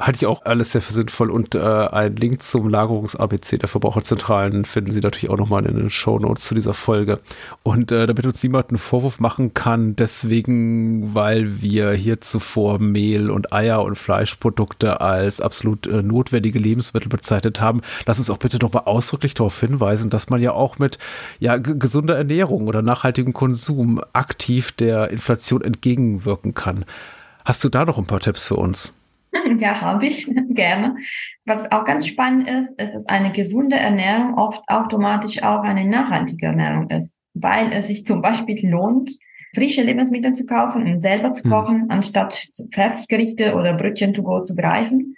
Halte 0.00 0.16
ich 0.16 0.26
auch 0.26 0.46
alles 0.46 0.72
sehr 0.72 0.80
für 0.80 0.94
sinnvoll 0.94 1.30
und 1.30 1.54
äh, 1.54 1.58
einen 1.58 2.16
Link 2.16 2.40
zum 2.40 2.70
Lagerungs-ABC 2.70 3.58
der 3.58 3.68
Verbraucherzentralen 3.68 4.64
finden 4.64 4.92
Sie 4.92 5.00
natürlich 5.00 5.28
auch 5.28 5.36
nochmal 5.36 5.66
in 5.66 5.76
den 5.76 5.90
Show 5.90 6.18
Notes 6.18 6.44
zu 6.44 6.54
dieser 6.54 6.72
Folge. 6.72 7.20
Und 7.62 7.92
äh, 7.92 8.06
damit 8.06 8.24
uns 8.24 8.42
niemand 8.42 8.70
einen 8.70 8.78
Vorwurf 8.78 9.20
machen 9.20 9.52
kann, 9.52 9.96
deswegen, 9.96 11.14
weil 11.14 11.60
wir 11.60 11.92
hier 11.92 12.22
zuvor 12.22 12.78
Mehl 12.78 13.30
und 13.30 13.52
Eier 13.52 13.82
und 13.82 13.96
Fleischprodukte 13.96 15.02
als 15.02 15.42
absolut 15.42 15.86
äh, 15.86 16.02
notwendige 16.02 16.58
Lebensmittel 16.58 17.10
bezeichnet 17.10 17.60
haben, 17.60 17.82
lass 18.06 18.18
uns 18.18 18.30
auch 18.30 18.38
bitte 18.38 18.58
doch 18.58 18.72
mal 18.72 18.84
ausdrücklich 18.86 19.34
darauf 19.34 19.60
hinweisen, 19.60 20.08
dass 20.08 20.30
man 20.30 20.40
ja 20.40 20.52
auch 20.52 20.78
mit 20.78 20.98
ja, 21.40 21.58
gesunder 21.58 22.16
Ernährung 22.16 22.68
oder 22.68 22.80
nachhaltigem 22.80 23.34
Konsum 23.34 24.00
aktiv 24.14 24.72
der 24.72 25.10
Inflation 25.10 25.62
entgegenwirken 25.62 26.54
kann. 26.54 26.86
Hast 27.44 27.62
du 27.64 27.68
da 27.68 27.84
noch 27.84 27.98
ein 27.98 28.06
paar 28.06 28.20
Tipps 28.20 28.46
für 28.46 28.56
uns? 28.56 28.94
Ja, 29.58 29.80
habe 29.80 30.06
ich 30.06 30.26
gerne. 30.50 30.96
Was 31.44 31.70
auch 31.70 31.84
ganz 31.84 32.06
spannend 32.06 32.48
ist, 32.48 32.78
ist, 32.80 32.94
dass 32.94 33.06
eine 33.06 33.32
gesunde 33.32 33.76
Ernährung 33.76 34.34
oft 34.34 34.62
automatisch 34.68 35.42
auch 35.42 35.62
eine 35.62 35.84
nachhaltige 35.84 36.46
Ernährung 36.46 36.90
ist, 36.90 37.16
weil 37.34 37.72
es 37.72 37.86
sich 37.86 38.04
zum 38.04 38.22
Beispiel 38.22 38.68
lohnt, 38.68 39.12
frische 39.54 39.82
Lebensmittel 39.82 40.32
zu 40.32 40.46
kaufen 40.46 40.86
und 40.86 41.00
selber 41.00 41.32
zu 41.32 41.44
hm. 41.44 41.50
kochen, 41.50 41.78
mhm. 41.82 41.90
anstatt 41.90 42.48
Fertiggerichte 42.72 43.54
oder 43.54 43.74
Brötchen 43.74 44.14
to 44.14 44.22
go 44.22 44.42
zu 44.42 44.54
greifen. 44.54 45.16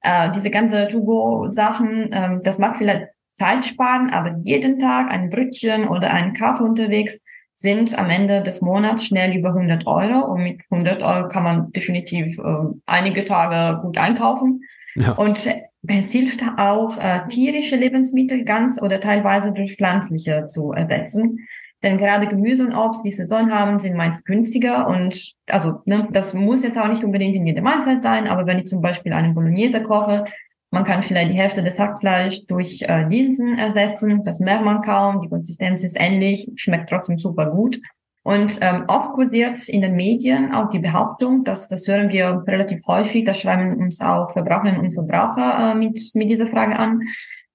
Äh, 0.00 0.30
diese 0.32 0.50
ganze 0.50 0.88
to 0.88 1.02
go 1.02 1.50
Sachen, 1.50 2.12
äh, 2.12 2.38
das 2.42 2.58
mag 2.58 2.76
vielleicht 2.76 3.08
Zeit 3.34 3.64
sparen, 3.64 4.10
aber 4.10 4.36
jeden 4.42 4.78
Tag 4.78 5.10
ein 5.10 5.28
Brötchen 5.28 5.88
oder 5.88 6.12
einen 6.12 6.34
Kaffee 6.34 6.62
unterwegs 6.62 7.18
sind 7.54 7.98
am 7.98 8.10
Ende 8.10 8.42
des 8.42 8.60
Monats 8.60 9.06
schnell 9.06 9.36
über 9.36 9.50
100 9.50 9.86
Euro 9.86 10.32
und 10.32 10.42
mit 10.42 10.60
100 10.70 11.02
Euro 11.02 11.28
kann 11.28 11.44
man 11.44 11.72
definitiv 11.72 12.38
äh, 12.38 12.42
einige 12.86 13.24
Tage 13.24 13.80
gut 13.80 13.96
einkaufen. 13.98 14.62
Ja. 14.96 15.12
Und 15.12 15.48
es 15.86 16.12
hilft 16.12 16.42
auch, 16.56 16.96
äh, 16.98 17.26
tierische 17.28 17.76
Lebensmittel 17.76 18.44
ganz 18.44 18.80
oder 18.80 19.00
teilweise 19.00 19.52
durch 19.52 19.76
pflanzliche 19.76 20.46
zu 20.46 20.72
ersetzen. 20.72 21.46
Denn 21.82 21.98
gerade 21.98 22.26
Gemüse 22.26 22.66
und 22.66 22.74
Obst, 22.74 23.04
die 23.04 23.10
Saison 23.10 23.52
haben, 23.52 23.78
sind 23.78 23.94
meist 23.94 24.24
günstiger 24.24 24.88
und 24.88 25.34
also 25.46 25.82
ne, 25.84 26.08
das 26.10 26.32
muss 26.32 26.62
jetzt 26.62 26.78
auch 26.78 26.88
nicht 26.88 27.04
unbedingt 27.04 27.36
in 27.36 27.46
jeder 27.46 27.60
Mahlzeit 27.60 28.02
sein, 28.02 28.26
aber 28.26 28.46
wenn 28.46 28.58
ich 28.58 28.66
zum 28.66 28.80
Beispiel 28.80 29.12
einen 29.12 29.34
Bolognese 29.34 29.82
koche, 29.82 30.24
man 30.74 30.82
kann 30.84 31.02
vielleicht 31.02 31.32
die 31.32 31.38
Hälfte 31.38 31.62
des 31.62 31.78
Hackfleisch 31.78 32.46
durch 32.46 32.82
äh, 32.82 33.04
Linsen 33.08 33.56
ersetzen. 33.56 34.24
Das 34.24 34.40
merkt 34.40 34.64
man 34.64 34.82
kaum. 34.82 35.20
Die 35.20 35.28
Konsistenz 35.28 35.84
ist 35.84 35.96
ähnlich, 35.98 36.50
schmeckt 36.56 36.90
trotzdem 36.90 37.16
super 37.16 37.46
gut. 37.46 37.80
Und 38.24 38.58
ähm, 38.60 38.84
oft 38.88 39.12
kursiert 39.12 39.68
in 39.68 39.82
den 39.82 39.94
Medien 39.94 40.52
auch 40.52 40.70
die 40.70 40.80
Behauptung, 40.80 41.44
dass 41.44 41.68
das 41.68 41.86
hören 41.86 42.08
wir 42.08 42.42
relativ 42.48 42.84
häufig, 42.88 43.24
das 43.24 43.38
schreiben 43.38 43.76
uns 43.76 44.00
auch 44.00 44.32
Verbraucherinnen 44.32 44.80
und 44.80 44.94
Verbraucher 44.94 45.72
äh, 45.72 45.74
mit, 45.76 46.00
mit 46.14 46.28
dieser 46.28 46.48
Frage 46.48 46.76
an, 46.76 47.02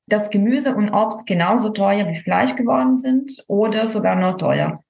dass 0.08 0.30
Gemüse 0.30 0.74
und 0.76 0.92
Obst 0.92 1.26
genauso 1.28 1.70
teuer 1.70 2.08
wie 2.08 2.16
Fleisch 2.16 2.56
geworden 2.56 3.00
sind 3.00 3.44
oder 3.48 3.86
sogar 3.86 4.16
noch 4.16 4.38
teuer. 4.38 4.82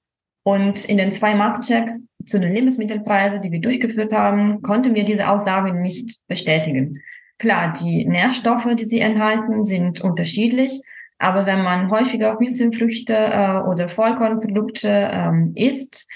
Und 0.44 0.84
in 0.84 0.98
den 0.98 1.10
zwei 1.10 1.34
Marktchecks 1.34 2.06
zu 2.24 2.38
den 2.38 2.52
Lebensmittelpreisen, 2.52 3.42
die 3.42 3.50
wir 3.50 3.60
durchgeführt 3.60 4.12
haben, 4.12 4.62
konnten 4.62 4.94
wir 4.94 5.04
diese 5.04 5.28
Aussage 5.28 5.74
nicht 5.74 6.20
bestätigen. 6.28 7.00
Klar, 7.40 7.72
die 7.72 8.04
Nährstoffe, 8.04 8.68
die 8.74 8.84
sie 8.84 9.00
enthalten, 9.00 9.64
sind 9.64 10.02
unterschiedlich. 10.02 10.82
Aber 11.18 11.46
wenn 11.46 11.62
man 11.62 11.90
häufiger 11.90 12.38
Hülsenfrüchte 12.38 13.14
äh, 13.14 13.60
oder 13.60 13.88
Vollkornprodukte 13.88 15.10
ähm, 15.10 15.52
isst, 15.54 16.06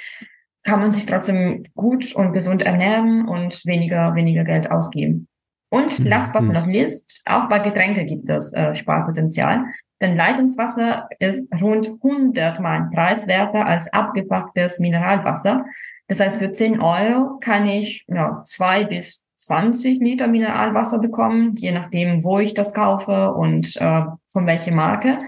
kann 0.64 0.80
man 0.80 0.90
sich 0.90 1.06
trotzdem 1.06 1.64
gut 1.74 2.14
und 2.14 2.34
gesund 2.34 2.60
ernähren 2.60 3.26
und 3.26 3.64
weniger, 3.64 4.14
weniger 4.14 4.44
Geld 4.44 4.70
ausgeben. 4.70 5.26
Und 5.70 5.98
mhm. 5.98 6.06
last 6.06 6.34
but 6.34 6.42
mhm. 6.42 6.52
not 6.52 6.66
least, 6.66 7.22
auch 7.24 7.48
bei 7.48 7.58
Getränke 7.58 8.04
gibt 8.04 8.28
es 8.28 8.52
äh, 8.52 8.74
Sparpotenzial. 8.74 9.64
Denn 10.02 10.16
Leitungswasser 10.16 11.08
ist 11.20 11.50
rund 11.58 11.88
100 12.02 12.60
Mal 12.60 12.90
preiswerter 12.92 13.64
als 13.64 13.90
abgepacktes 13.94 14.78
Mineralwasser. 14.78 15.64
Das 16.06 16.20
heißt, 16.20 16.38
für 16.38 16.52
10 16.52 16.82
Euro 16.82 17.38
kann 17.40 17.64
ich 17.64 18.04
ja, 18.08 18.42
zwei 18.44 18.84
bis 18.84 19.23
20 19.44 20.00
Liter 20.00 20.26
Mineralwasser 20.26 20.98
bekommen, 20.98 21.54
je 21.56 21.72
nachdem, 21.72 22.24
wo 22.24 22.38
ich 22.38 22.54
das 22.54 22.74
kaufe 22.74 23.32
und 23.32 23.76
äh, 23.76 24.02
von 24.28 24.46
welcher 24.46 24.72
Marke. 24.72 25.18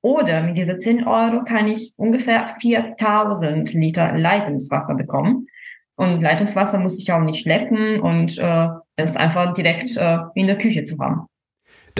Oder 0.00 0.42
mit 0.42 0.58
dieser 0.58 0.78
10 0.78 1.06
Euro 1.06 1.44
kann 1.44 1.66
ich 1.66 1.92
ungefähr 1.96 2.46
4000 2.60 3.72
Liter 3.72 4.16
Leitungswasser 4.16 4.94
bekommen. 4.94 5.46
Und 5.96 6.20
Leitungswasser 6.20 6.80
muss 6.80 6.98
ich 6.98 7.12
auch 7.12 7.20
nicht 7.20 7.42
schleppen 7.42 8.00
und 8.00 8.38
äh, 8.38 8.68
ist 8.96 9.16
einfach 9.16 9.54
direkt 9.54 9.96
äh, 9.96 10.18
in 10.34 10.46
der 10.46 10.58
Küche 10.58 10.84
zu 10.84 10.98
haben 10.98 11.26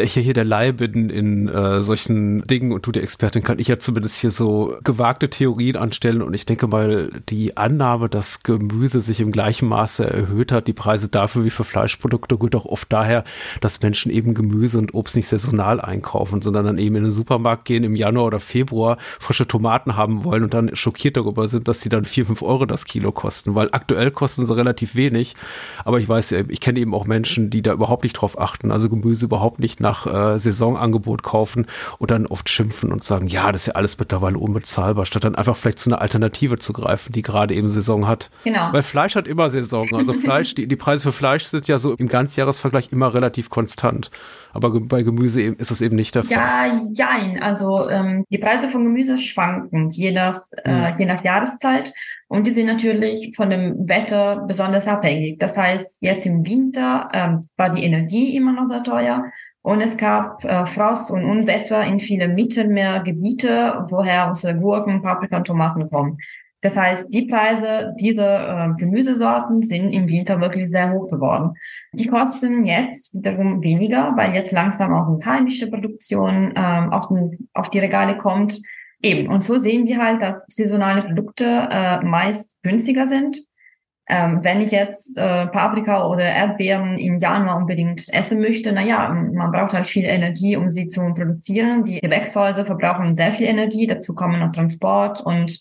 ich 0.02 0.16
ja 0.16 0.22
hier 0.22 0.34
der 0.34 0.44
Laie 0.44 0.72
bin 0.72 1.08
in 1.08 1.46
äh, 1.46 1.80
solchen 1.80 2.44
Dingen 2.46 2.72
und 2.72 2.84
du 2.84 2.90
die 2.90 3.00
Expertin, 3.00 3.44
kann 3.44 3.60
ich 3.60 3.68
ja 3.68 3.78
zumindest 3.78 4.16
hier 4.16 4.32
so 4.32 4.76
gewagte 4.82 5.30
Theorien 5.30 5.76
anstellen. 5.76 6.20
Und 6.20 6.34
ich 6.34 6.46
denke 6.46 6.66
mal, 6.66 7.10
die 7.28 7.56
Annahme, 7.56 8.08
dass 8.08 8.42
Gemüse 8.42 9.00
sich 9.00 9.20
im 9.20 9.30
gleichen 9.30 9.68
Maße 9.68 10.04
erhöht 10.04 10.50
hat, 10.50 10.66
die 10.66 10.72
Preise 10.72 11.08
dafür 11.08 11.44
wie 11.44 11.50
für 11.50 11.62
Fleischprodukte, 11.62 12.40
rührt 12.40 12.56
auch 12.56 12.64
oft 12.64 12.92
daher, 12.92 13.22
dass 13.60 13.82
Menschen 13.82 14.10
eben 14.10 14.34
Gemüse 14.34 14.78
und 14.78 14.94
Obst 14.94 15.14
nicht 15.14 15.28
saisonal 15.28 15.80
einkaufen, 15.80 16.42
sondern 16.42 16.64
dann 16.64 16.78
eben 16.78 16.96
in 16.96 17.04
den 17.04 17.12
Supermarkt 17.12 17.64
gehen 17.64 17.84
im 17.84 17.94
Januar 17.94 18.26
oder 18.26 18.40
Februar 18.40 18.98
frische 19.20 19.46
Tomaten 19.46 19.96
haben 19.96 20.24
wollen 20.24 20.42
und 20.42 20.54
dann 20.54 20.74
schockiert 20.74 21.16
darüber 21.16 21.46
sind, 21.46 21.68
dass 21.68 21.82
sie 21.82 21.88
dann 21.88 22.04
vier, 22.04 22.26
fünf 22.26 22.42
Euro 22.42 22.66
das 22.66 22.84
Kilo 22.84 23.12
kosten, 23.12 23.54
weil 23.54 23.68
aktuell 23.70 24.10
kosten 24.10 24.44
sie 24.44 24.56
relativ 24.56 24.96
wenig, 24.96 25.36
aber 25.84 26.00
ich 26.00 26.08
weiß, 26.08 26.32
ich 26.32 26.60
kenne 26.60 26.80
eben 26.80 26.94
auch 26.94 27.06
Menschen, 27.06 27.50
die 27.50 27.62
da 27.62 27.72
überhaupt 27.72 28.02
nicht 28.02 28.14
drauf 28.14 28.40
achten, 28.40 28.72
also 28.72 28.88
Gemüse 28.88 29.26
überhaupt 29.26 29.60
nicht 29.60 29.83
nach 29.84 30.06
äh, 30.06 30.38
Saisonangebot 30.38 31.22
kaufen 31.22 31.66
und 31.98 32.10
dann 32.10 32.26
oft 32.26 32.50
schimpfen 32.50 32.92
und 32.92 33.04
sagen, 33.04 33.28
ja, 33.28 33.52
das 33.52 33.62
ist 33.62 33.66
ja 33.68 33.72
alles 33.74 33.98
mittlerweile 33.98 34.38
unbezahlbar, 34.38 35.06
statt 35.06 35.22
dann 35.22 35.36
einfach 35.36 35.56
vielleicht 35.56 35.78
zu 35.78 35.90
einer 35.90 36.00
Alternative 36.00 36.58
zu 36.58 36.72
greifen, 36.72 37.12
die 37.12 37.22
gerade 37.22 37.54
eben 37.54 37.70
Saison 37.70 38.08
hat. 38.08 38.30
Genau. 38.42 38.72
Weil 38.72 38.82
Fleisch 38.82 39.14
hat 39.14 39.28
immer 39.28 39.50
Saison. 39.50 39.88
Also 39.94 40.12
Fleisch, 40.24 40.54
die, 40.54 40.66
die 40.66 40.76
Preise 40.76 41.04
für 41.04 41.12
Fleisch 41.12 41.44
sind 41.44 41.68
ja 41.68 41.78
so 41.78 41.94
im 41.94 42.08
Ganzjahresvergleich 42.08 42.90
immer 42.90 43.14
relativ 43.14 43.50
konstant. 43.50 44.10
Aber 44.52 44.80
bei 44.80 45.02
Gemüse 45.02 45.42
ist 45.42 45.70
es 45.70 45.80
eben 45.80 45.96
nicht 45.96 46.14
der 46.14 46.24
Fall. 46.24 46.32
Ja, 46.32 46.82
jein. 46.94 47.42
Also 47.42 47.88
ähm, 47.88 48.24
die 48.30 48.38
Preise 48.38 48.68
von 48.68 48.84
Gemüse 48.84 49.18
schwanken 49.18 49.90
je 49.90 50.12
nach, 50.12 50.36
äh, 50.62 50.90
hm. 50.90 50.98
je 50.98 51.06
nach 51.06 51.24
Jahreszeit. 51.24 51.92
Und 52.28 52.46
die 52.46 52.52
sind 52.52 52.66
natürlich 52.66 53.32
von 53.36 53.50
dem 53.50 53.88
Wetter 53.88 54.44
besonders 54.48 54.88
abhängig. 54.88 55.38
Das 55.38 55.56
heißt, 55.56 56.02
jetzt 56.02 56.24
im 56.26 56.44
Winter 56.44 57.08
ähm, 57.12 57.48
war 57.56 57.70
die 57.70 57.84
Energie 57.84 58.34
immer 58.36 58.52
noch 58.52 58.66
sehr 58.66 58.82
teuer. 58.82 59.24
Und 59.64 59.80
es 59.80 59.96
gab 59.96 60.44
äh, 60.44 60.66
Frost 60.66 61.10
und 61.10 61.24
Unwetter 61.24 61.82
in 61.84 61.98
vielen 61.98 62.34
Mittelmeergebiete, 62.34 63.86
woher 63.88 64.28
unsere 64.28 64.54
Gurken, 64.54 65.00
Paprika 65.00 65.38
und 65.38 65.46
Tomaten 65.46 65.88
kommen. 65.88 66.18
Das 66.60 66.76
heißt, 66.76 67.12
die 67.14 67.22
Preise 67.22 67.94
dieser 67.98 68.66
äh, 68.66 68.74
Gemüsesorten 68.76 69.62
sind 69.62 69.90
im 69.90 70.06
Winter 70.06 70.38
wirklich 70.42 70.68
sehr 70.68 70.92
hoch 70.92 71.08
geworden. 71.08 71.54
Die 71.92 72.06
kosten 72.06 72.64
jetzt 72.64 73.14
wiederum 73.14 73.62
weniger, 73.62 74.12
weil 74.16 74.34
jetzt 74.34 74.52
langsam 74.52 74.92
auch 74.92 75.08
eine 75.08 75.24
heimische 75.24 75.70
Produktion 75.70 76.52
ähm, 76.54 76.92
auf, 76.92 77.08
den, 77.08 77.48
auf 77.54 77.70
die 77.70 77.78
Regale 77.78 78.18
kommt. 78.18 78.60
Eben, 79.02 79.32
und 79.32 79.44
so 79.44 79.56
sehen 79.56 79.86
wir 79.86 79.96
halt, 79.96 80.20
dass 80.20 80.44
saisonale 80.48 81.04
Produkte 81.04 81.68
äh, 81.70 82.04
meist 82.04 82.54
günstiger 82.62 83.08
sind. 83.08 83.46
Ähm, 84.06 84.40
wenn 84.42 84.60
ich 84.60 84.70
jetzt 84.70 85.16
äh, 85.16 85.46
Paprika 85.46 86.06
oder 86.08 86.24
Erdbeeren 86.24 86.98
im 86.98 87.16
Januar 87.16 87.56
unbedingt 87.56 88.12
essen 88.12 88.40
möchte, 88.40 88.70
na 88.72 88.84
ja, 88.84 89.08
man 89.08 89.50
braucht 89.50 89.72
halt 89.72 89.86
viel 89.86 90.04
Energie, 90.04 90.56
um 90.56 90.68
sie 90.68 90.86
zu 90.86 91.00
produzieren. 91.14 91.84
Die 91.84 92.00
Gewächshäuser 92.00 92.66
verbrauchen 92.66 93.14
sehr 93.14 93.32
viel 93.32 93.46
Energie, 93.46 93.86
dazu 93.86 94.14
kommen 94.14 94.40
noch 94.40 94.52
Transport 94.52 95.22
und 95.22 95.58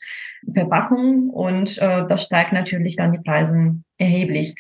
Verpackung 0.54 1.30
und 1.30 1.78
äh, 1.78 2.06
das 2.08 2.24
steigt 2.24 2.52
natürlich 2.52 2.98
dann 2.98 3.14
die 3.14 3.20
Preise 3.20 3.76
erheblich. 3.98 4.56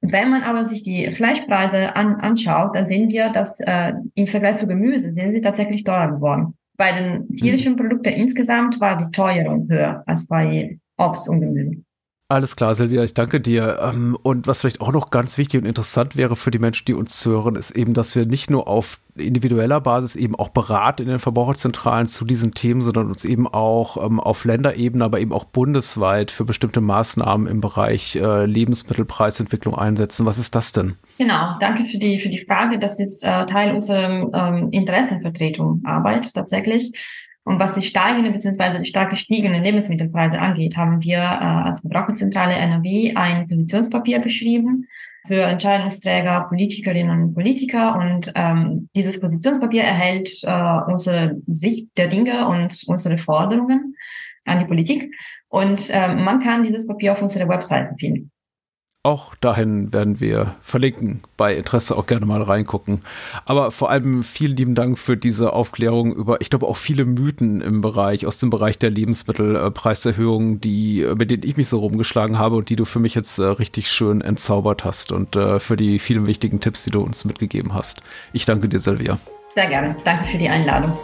Wenn 0.00 0.30
man 0.30 0.42
aber 0.42 0.64
sich 0.64 0.82
die 0.82 1.12
Fleischpreise 1.12 1.96
an, 1.96 2.16
anschaut, 2.16 2.76
dann 2.76 2.86
sehen 2.86 3.08
wir, 3.08 3.30
dass 3.30 3.58
äh, 3.60 3.94
im 4.14 4.26
Vergleich 4.26 4.56
zu 4.56 4.68
Gemüse 4.68 5.10
sind 5.10 5.34
sie 5.34 5.40
tatsächlich 5.40 5.82
teurer 5.82 6.12
geworden. 6.12 6.54
Bei 6.76 6.92
den 6.92 7.34
tierischen 7.34 7.74
Produkten 7.74 8.12
insgesamt 8.12 8.80
war 8.80 8.96
die 8.96 9.10
Teuerung 9.10 9.68
höher 9.68 10.02
als 10.06 10.26
bei 10.28 10.78
Obst 10.98 11.28
und 11.28 11.40
Gemüse. 11.40 11.82
Alles 12.26 12.56
klar, 12.56 12.74
Silvia, 12.74 13.04
ich 13.04 13.12
danke 13.12 13.38
dir. 13.38 13.78
Ähm, 13.82 14.16
und 14.22 14.46
was 14.46 14.62
vielleicht 14.62 14.80
auch 14.80 14.92
noch 14.92 15.10
ganz 15.10 15.36
wichtig 15.36 15.60
und 15.60 15.66
interessant 15.66 16.16
wäre 16.16 16.36
für 16.36 16.50
die 16.50 16.58
Menschen, 16.58 16.86
die 16.86 16.94
uns 16.94 17.22
hören, 17.26 17.54
ist 17.54 17.72
eben, 17.72 17.92
dass 17.92 18.16
wir 18.16 18.24
nicht 18.24 18.50
nur 18.50 18.66
auf 18.66 18.98
individueller 19.14 19.78
Basis 19.82 20.16
eben 20.16 20.34
auch 20.34 20.48
beraten 20.48 21.02
in 21.02 21.08
den 21.08 21.18
Verbraucherzentralen 21.18 22.06
zu 22.06 22.24
diesen 22.24 22.54
Themen, 22.54 22.80
sondern 22.80 23.08
uns 23.08 23.26
eben 23.26 23.46
auch 23.46 24.02
ähm, 24.02 24.20
auf 24.20 24.46
Länderebene, 24.46 25.04
aber 25.04 25.20
eben 25.20 25.34
auch 25.34 25.44
bundesweit 25.44 26.30
für 26.30 26.46
bestimmte 26.46 26.80
Maßnahmen 26.80 27.46
im 27.46 27.60
Bereich 27.60 28.16
äh, 28.16 28.46
Lebensmittelpreisentwicklung 28.46 29.74
einsetzen. 29.74 30.24
Was 30.24 30.38
ist 30.38 30.54
das 30.54 30.72
denn? 30.72 30.94
Genau, 31.18 31.58
danke 31.60 31.84
für 31.84 31.98
die, 31.98 32.20
für 32.20 32.30
die 32.30 32.42
Frage. 32.42 32.78
Das 32.78 32.98
ist 32.98 33.22
äh, 33.22 33.44
Teil 33.44 33.74
unserer 33.74 34.32
ähm, 34.32 34.70
Interessenvertretung 34.70 35.82
Arbeit 35.84 36.32
tatsächlich. 36.32 36.90
Und 37.44 37.58
was 37.58 37.74
die 37.74 37.82
steigende 37.82 38.30
bzw. 38.30 38.78
die 38.78 38.86
stark 38.86 39.10
gestiegenen 39.10 39.62
Lebensmittelpreise 39.62 40.38
angeht, 40.38 40.76
haben 40.76 41.02
wir 41.02 41.18
äh, 41.18 41.20
als 41.20 41.80
Verbraucherzentrale 41.80 42.54
NRW 42.54 43.14
ein 43.14 43.46
Positionspapier 43.46 44.20
geschrieben 44.20 44.86
für 45.26 45.42
Entscheidungsträger, 45.42 46.46
Politikerinnen 46.48 47.22
und 47.22 47.34
Politiker. 47.34 47.96
Und 47.96 48.32
ähm, 48.34 48.88
dieses 48.94 49.20
Positionspapier 49.20 49.82
erhält 49.82 50.30
äh, 50.42 50.80
unsere 50.86 51.36
Sicht 51.46 51.88
der 51.98 52.08
Dinge 52.08 52.48
und 52.48 52.82
unsere 52.86 53.18
Forderungen 53.18 53.94
an 54.46 54.58
die 54.58 54.66
Politik. 54.66 55.14
Und 55.48 55.90
äh, 55.90 56.14
man 56.14 56.40
kann 56.40 56.62
dieses 56.62 56.86
Papier 56.86 57.12
auf 57.12 57.22
unserer 57.22 57.48
Webseite 57.48 57.94
finden. 57.98 58.30
Auch 59.06 59.34
dahin 59.34 59.92
werden 59.92 60.18
wir 60.18 60.54
verlinken, 60.62 61.20
bei 61.36 61.54
Interesse 61.54 61.94
auch 61.94 62.06
gerne 62.06 62.24
mal 62.24 62.40
reingucken. 62.40 63.02
Aber 63.44 63.70
vor 63.70 63.90
allem 63.90 64.22
vielen 64.22 64.56
lieben 64.56 64.74
Dank 64.74 64.98
für 64.98 65.18
diese 65.18 65.52
Aufklärung 65.52 66.14
über, 66.14 66.40
ich 66.40 66.48
glaube, 66.48 66.66
auch 66.66 66.78
viele 66.78 67.04
Mythen 67.04 67.60
im 67.60 67.82
Bereich, 67.82 68.26
aus 68.26 68.38
dem 68.38 68.48
Bereich 68.48 68.78
der 68.78 68.88
Lebensmittelpreiserhöhung, 68.88 70.62
die, 70.62 71.06
mit 71.18 71.30
denen 71.30 71.42
ich 71.42 71.58
mich 71.58 71.68
so 71.68 71.80
rumgeschlagen 71.80 72.38
habe 72.38 72.56
und 72.56 72.70
die 72.70 72.76
du 72.76 72.86
für 72.86 72.98
mich 72.98 73.14
jetzt 73.14 73.38
äh, 73.38 73.44
richtig 73.44 73.92
schön 73.92 74.22
entzaubert 74.22 74.86
hast 74.86 75.12
und 75.12 75.36
äh, 75.36 75.60
für 75.60 75.76
die 75.76 75.98
vielen 75.98 76.26
wichtigen 76.26 76.60
Tipps, 76.60 76.84
die 76.84 76.90
du 76.90 77.02
uns 77.02 77.26
mitgegeben 77.26 77.74
hast. 77.74 78.00
Ich 78.32 78.46
danke 78.46 78.70
dir, 78.70 78.78
Silvia. 78.78 79.18
Sehr 79.54 79.66
gerne. 79.66 79.94
Danke 80.06 80.24
für 80.24 80.38
die 80.38 80.48
Einladung. 80.48 80.94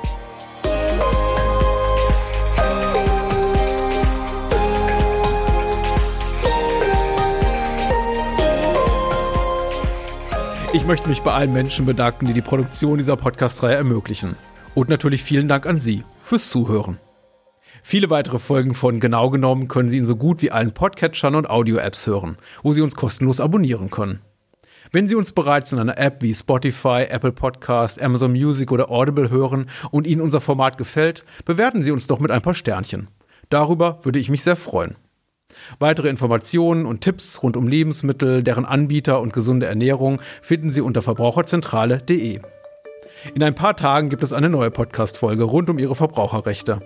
Ich 10.73 10.87
möchte 10.87 11.09
mich 11.09 11.23
bei 11.23 11.33
allen 11.33 11.53
Menschen 11.53 11.85
bedanken, 11.85 12.27
die 12.27 12.33
die 12.33 12.43
Produktion 12.43 12.97
dieser 12.97 13.17
Podcast-Reihe 13.17 13.75
ermöglichen. 13.75 14.37
Und 14.77 14.89
natürlich 14.89 15.25
vielen 15.25 15.49
Dank 15.49 15.67
an 15.67 15.79
Sie 15.79 16.05
fürs 16.23 16.49
Zuhören. 16.49 16.99
Viele 17.83 18.09
weitere 18.09 18.39
Folgen 18.39 18.75
von 18.75 19.01
Genau 19.01 19.31
genommen 19.31 19.67
können 19.67 19.89
Sie 19.89 19.99
in 19.99 20.05
so 20.05 20.15
gut 20.15 20.43
wie 20.43 20.53
allen 20.53 20.73
Podcatchern 20.73 21.35
und 21.35 21.51
Audio-Apps 21.51 22.07
hören, 22.07 22.37
wo 22.63 22.73
Sie 22.73 22.83
uns 22.83 22.95
kostenlos 22.95 23.41
abonnieren 23.41 23.91
können. 23.91 24.21
Wenn 24.93 25.09
Sie 25.09 25.17
uns 25.17 25.33
bereits 25.33 25.73
in 25.73 25.81
einer 25.81 25.99
App 25.99 26.23
wie 26.23 26.33
Spotify, 26.33 27.05
Apple 27.09 27.33
Podcast, 27.33 28.01
Amazon 28.01 28.31
Music 28.31 28.71
oder 28.71 28.93
Audible 28.93 29.29
hören 29.29 29.67
und 29.91 30.07
Ihnen 30.07 30.21
unser 30.21 30.41
Format 30.41 30.79
gefällt, 30.79 31.25
bewerten 31.45 31.83
Sie 31.83 31.91
uns 31.91 32.07
doch 32.07 32.21
mit 32.21 32.31
ein 32.31 32.43
paar 32.43 32.55
Sternchen. 32.55 33.09
Darüber 33.49 33.99
würde 34.05 34.21
ich 34.21 34.31
mich 34.31 34.45
sehr 34.45 34.57
freuen. 34.57 34.95
Weitere 35.79 36.09
Informationen 36.09 36.87
und 36.87 37.01
Tipps 37.01 37.43
rund 37.43 37.57
um 37.57 37.69
Lebensmittel, 37.69 38.43
deren 38.43 38.65
Anbieter 38.65 39.21
und 39.21 39.33
gesunde 39.33 39.67
Ernährung 39.67 40.21
finden 40.43 40.71
Sie 40.71 40.81
unter 40.81 41.03
verbraucherzentrale.de. 41.03 42.41
In 43.35 43.43
ein 43.43 43.55
paar 43.55 43.77
Tagen 43.77 44.09
gibt 44.09 44.23
es 44.23 44.33
eine 44.33 44.49
neue 44.49 44.71
Podcast-Folge 44.71 45.45
rund 45.45 45.69
um 45.69 45.79
Ihre 45.79 45.95
Verbraucherrechte. 45.95 46.81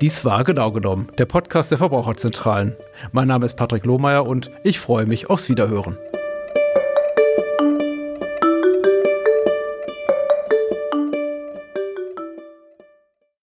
Dies 0.00 0.24
war 0.24 0.44
genau 0.44 0.72
genommen 0.72 1.08
der 1.18 1.26
Podcast 1.26 1.70
der 1.70 1.76
Verbraucherzentralen. 1.78 2.74
Mein 3.12 3.28
Name 3.28 3.46
ist 3.46 3.56
Patrick 3.56 3.84
Lohmeier 3.84 4.26
und 4.26 4.50
ich 4.64 4.80
freue 4.80 5.06
mich 5.06 5.30
aufs 5.30 5.48
Wiederhören. 5.48 5.96